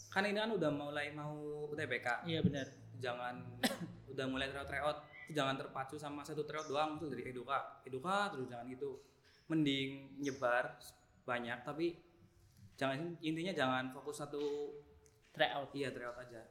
kan 0.09 0.21
ini 0.21 0.37
kan 0.37 0.51
udah 0.51 0.69
mulai 0.69 1.09
mau 1.11 1.33
UTBK 1.69 2.25
iya 2.25 2.39
benar. 2.41 2.67
jangan 2.97 3.35
udah 4.13 4.25
mulai 4.25 4.47
tryout 4.47 4.65
tryout 4.65 4.97
itu 5.25 5.33
jangan 5.33 5.57
terpacu 5.57 5.97
sama 5.97 6.21
satu 6.21 6.45
tryout 6.45 6.69
doang 6.69 6.97
itu 6.97 7.09
dari 7.09 7.23
eduka. 7.25 7.81
Eduka 7.81 8.29
terus 8.29 8.45
jangan 8.45 8.69
gitu. 8.69 9.01
Mending 9.45 10.21
nyebar 10.21 10.77
banyak 11.21 11.61
tapi 11.61 11.97
jangan 12.75 13.17
intinya 13.21 13.53
jangan 13.53 13.89
fokus 13.89 14.21
satu 14.21 14.41
Tryout. 15.31 15.69
iya 15.73 15.89
tryout 15.91 16.15
aja. 16.15 16.41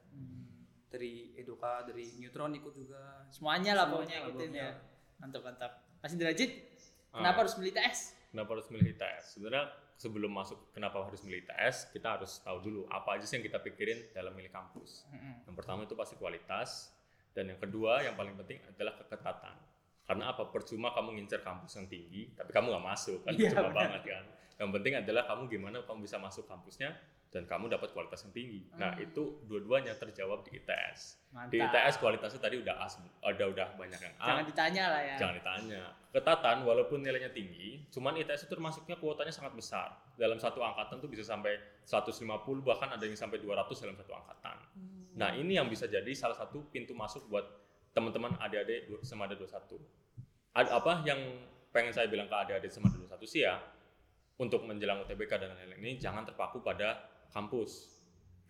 Dari 0.87 1.35
eduka 1.35 1.83
dari 1.83 2.07
neutron 2.21 2.55
ikut 2.55 2.71
juga. 2.71 3.25
Semuanya 3.27 3.75
lah 3.75 3.85
Semuanya 3.91 4.15
pokoknya 4.15 4.17
ikutin 4.31 4.51
ya. 4.53 4.69
Mantap, 5.25 5.41
mantap. 5.41 5.71
Mas 5.99 6.13
Indrajit, 6.13 6.51
Ah. 7.09 7.17
kenapa 7.17 7.41
harus 7.41 7.57
milih 7.57 7.73
ITS? 7.73 8.13
kenapa 8.29 8.49
harus 8.51 8.67
milih 8.67 8.91
ITS 8.91 9.23
sebenarnya 9.33 9.63
sebelum 9.95 10.27
masuk 10.29 10.59
kenapa 10.69 11.01
harus 11.01 11.23
milih 11.23 11.39
ITS 11.41 11.87
kita 11.89 12.19
harus 12.19 12.43
tahu 12.43 12.59
dulu 12.59 12.81
apa 12.91 13.15
aja 13.15 13.23
sih 13.23 13.39
yang 13.39 13.47
kita 13.47 13.57
pikirin 13.57 14.11
dalam 14.11 14.35
milih 14.35 14.51
kampus. 14.51 15.07
Yang 15.47 15.55
pertama 15.55 15.81
itu 15.81 15.95
pasti 15.95 16.13
kualitas 16.13 16.91
dan 17.31 17.47
yang 17.47 17.57
kedua 17.57 18.03
yang 18.03 18.13
paling 18.13 18.35
penting 18.35 18.59
adalah 18.67 18.99
keketatan. 18.99 19.55
Karena 20.03 20.29
apa? 20.29 20.45
Percuma 20.45 20.91
kamu 20.91 21.15
ngincer 21.15 21.41
kampus 21.41 21.73
yang 21.73 21.87
tinggi 21.87 22.35
tapi 22.35 22.51
kamu 22.51 22.69
nggak 22.69 22.85
masuk 22.85 23.23
kan? 23.23 23.31
Iya, 23.33 23.49
percuma 23.49 23.63
benar. 23.65 23.79
banget 23.79 24.01
kan? 24.05 24.23
Yang 24.55 24.69
penting 24.75 24.93
adalah 24.99 25.23
kamu 25.25 25.41
gimana 25.47 25.77
kamu 25.81 25.99
bisa 26.03 26.17
masuk 26.19 26.43
kampusnya 26.45 26.91
dan 27.35 27.43
kamu 27.43 27.67
dapat 27.67 27.91
kualitas 27.91 28.23
yang 28.23 28.31
tinggi 28.31 28.63
nah 28.79 28.95
itu 28.95 29.43
dua-duanya 29.43 29.91
terjawab 29.99 30.47
di 30.47 30.55
ITS 30.55 31.25
di 31.51 31.59
Mantap. 31.59 31.67
ITS 31.67 31.95
kualitasnya 31.99 32.39
tadi 32.39 32.55
udah 32.63 32.75
A, 32.79 32.87
ada 33.27 33.43
udah 33.51 33.67
banyak 33.75 33.99
yang 33.99 34.15
A 34.23 34.25
Jangan 34.31 34.43
ditanya 34.47 34.83
lah 34.87 35.01
ya. 35.03 35.15
Jangan 35.19 35.35
ditanya. 35.35 35.83
Ketatan 36.15 36.57
walaupun 36.63 37.03
nilainya 37.03 37.27
tinggi, 37.35 37.83
cuman 37.91 38.15
ITS 38.23 38.47
itu 38.47 38.55
termasuknya 38.55 38.95
kuotanya 38.95 39.35
sangat 39.35 39.51
besar. 39.51 39.99
Dalam 40.15 40.39
satu 40.39 40.63
angkatan 40.63 41.03
tuh 41.03 41.11
bisa 41.11 41.27
sampai 41.27 41.59
150 41.83 42.23
bahkan 42.63 42.87
ada 42.87 43.03
yang 43.03 43.19
sampai 43.19 43.43
200 43.43 43.67
dalam 43.83 43.99
satu 43.99 44.15
angkatan. 44.15 44.57
Nah, 45.19 45.35
ini 45.35 45.59
yang 45.59 45.67
bisa 45.67 45.91
jadi 45.91 46.07
salah 46.15 46.39
satu 46.39 46.71
pintu 46.71 46.95
masuk 46.95 47.27
buat 47.27 47.43
teman-teman 47.91 48.39
adik-adik 48.39 48.87
Semada 49.03 49.35
21. 49.35 49.75
Ada 50.55 50.71
apa 50.71 51.03
yang 51.03 51.19
pengen 51.75 51.91
saya 51.91 52.07
bilang 52.07 52.31
ke 52.31 52.35
adik-adik 52.35 52.71
Semada 52.71 52.95
21 52.95 53.27
sih 53.27 53.43
ya, 53.43 53.59
untuk 54.39 54.63
menjelang 54.67 55.03
UTBK 55.03 55.31
dan 55.39 55.55
lain-lain 55.55 55.79
ini 55.79 55.91
jangan 55.95 56.27
terpaku 56.27 56.59
pada 56.59 57.14
kampus. 57.33 57.95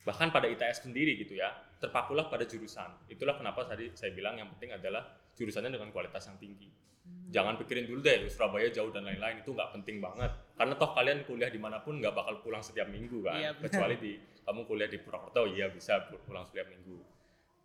Bahkan 0.05 0.29
pada 0.29 0.45
ITS 0.45 0.85
sendiri 0.85 1.17
gitu 1.17 1.33
ya, 1.37 1.49
terpakulah 1.81 2.29
pada 2.29 2.45
jurusan. 2.45 3.09
Itulah 3.09 3.37
kenapa 3.37 3.65
tadi 3.65 3.89
saya 3.97 4.13
bilang 4.13 4.37
yang 4.37 4.49
penting 4.57 4.77
adalah 4.77 5.05
jurusannya 5.33 5.73
dengan 5.73 5.89
kualitas 5.89 6.29
yang 6.29 6.37
tinggi. 6.37 6.69
Jangan 7.05 7.57
pikirin 7.57 7.85
dulu 7.89 8.01
deh 8.01 8.25
Surabaya 8.29 8.69
jauh 8.69 8.89
dan 8.93 9.05
lain-lain 9.05 9.41
itu 9.41 9.53
nggak 9.53 9.73
penting 9.77 9.97
banget. 10.01 10.31
Karena 10.57 10.73
toh 10.77 10.93
kalian 10.93 11.25
kuliah 11.25 11.49
di 11.49 11.59
mana 11.61 11.81
pun 11.81 11.97
nggak 11.97 12.13
bakal 12.13 12.41
pulang 12.41 12.61
setiap 12.61 12.89
minggu 12.89 13.21
kan. 13.25 13.37
Iya. 13.37 13.51
Kecuali 13.57 13.95
di 13.97 14.13
kamu 14.45 14.61
kuliah 14.69 14.89
di 14.89 14.97
Purwokerto, 15.01 15.41
iya 15.49 15.69
bisa 15.73 16.05
pu- 16.05 16.21
pulang 16.25 16.45
setiap 16.45 16.69
minggu. 16.69 16.97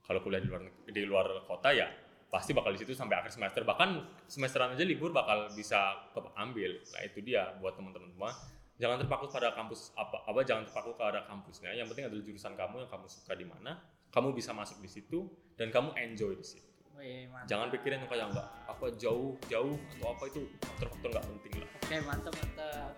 Kalau 0.05 0.21
kuliah 0.25 0.41
di 0.43 0.49
luar 0.49 0.63
di 0.89 1.03
luar 1.07 1.27
kota 1.45 1.71
ya 1.71 1.89
pasti 2.31 2.55
bakal 2.55 2.73
di 2.73 2.81
situ 2.81 2.97
sampai 2.97 3.21
akhir 3.21 3.33
semester. 3.37 3.63
Bahkan 3.63 3.89
semesteran 4.27 4.75
aja 4.75 4.85
libur 4.85 5.13
bakal 5.13 5.51
bisa 5.53 6.09
ambil. 6.37 6.81
Nah 6.93 7.01
itu 7.05 7.21
dia 7.21 7.53
buat 7.61 7.77
teman-teman 7.77 8.11
semua. 8.11 8.33
Jangan 8.81 8.97
terpaku 8.97 9.29
pada 9.29 9.53
kampus 9.53 9.93
apa 9.93 10.25
apa 10.25 10.41
jangan 10.41 10.65
terpaku 10.65 10.97
pada 10.97 11.29
kampusnya. 11.29 11.77
Yang 11.77 11.93
penting 11.93 12.05
adalah 12.09 12.25
jurusan 12.25 12.53
kamu 12.57 12.75
yang 12.81 12.91
kamu 12.91 13.07
suka 13.13 13.33
di 13.37 13.45
mana, 13.45 13.77
kamu 14.09 14.33
bisa 14.33 14.57
masuk 14.57 14.81
di 14.81 14.89
situ 14.89 15.29
dan 15.61 15.69
kamu 15.69 15.93
enjoy 16.01 16.33
di 16.33 16.47
situ. 16.49 16.65
Wih, 16.97 17.29
mantap. 17.29 17.49
Jangan 17.53 17.69
pikirin 17.77 18.01
kayak 18.09 18.33
enggak 18.33 18.49
apa 18.65 18.87
jauh 18.97 19.37
jauh 19.53 19.77
atau 19.77 20.07
apa 20.17 20.25
itu 20.33 20.41
faktor-faktor 20.65 21.09
nggak 21.13 21.25
penting 21.29 21.53
lah. 21.61 21.69
Oke, 21.77 21.97
mantap, 22.09 22.33
mantap. 22.41 22.91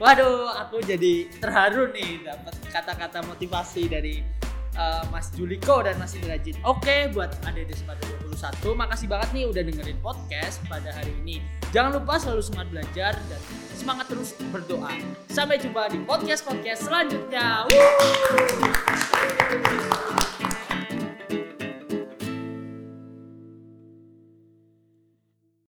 Waduh, 0.00 0.52
aku 0.60 0.76
jadi 0.84 1.12
terharu 1.40 1.88
nih 1.92 2.24
dapat 2.24 2.54
kata-kata 2.68 3.24
motivasi 3.24 3.88
dari 3.88 4.20
uh, 4.76 5.04
Mas 5.08 5.32
Juliko 5.32 5.80
dan 5.80 5.96
Mas 5.96 6.12
Indrajit. 6.16 6.60
Oke, 6.68 7.08
buat 7.16 7.32
adik-adik 7.48 7.80
Semada 7.80 8.04
21, 8.28 8.76
makasih 8.76 9.08
banget 9.08 9.28
nih 9.32 9.44
udah 9.48 9.62
dengerin 9.64 9.98
podcast 10.04 10.60
pada 10.68 10.92
hari 10.92 11.12
ini. 11.24 11.40
Jangan 11.72 12.00
lupa 12.00 12.20
selalu 12.20 12.42
semangat 12.44 12.68
belajar 12.72 13.12
dan 13.28 13.40
semangat 13.80 14.12
terus 14.12 14.36
berdoa. 14.52 14.92
Sampai 15.32 15.56
jumpa 15.56 15.88
di 15.88 16.04
podcast-podcast 16.04 16.84
selanjutnya. 16.84 17.64
Woo! 17.72 19.00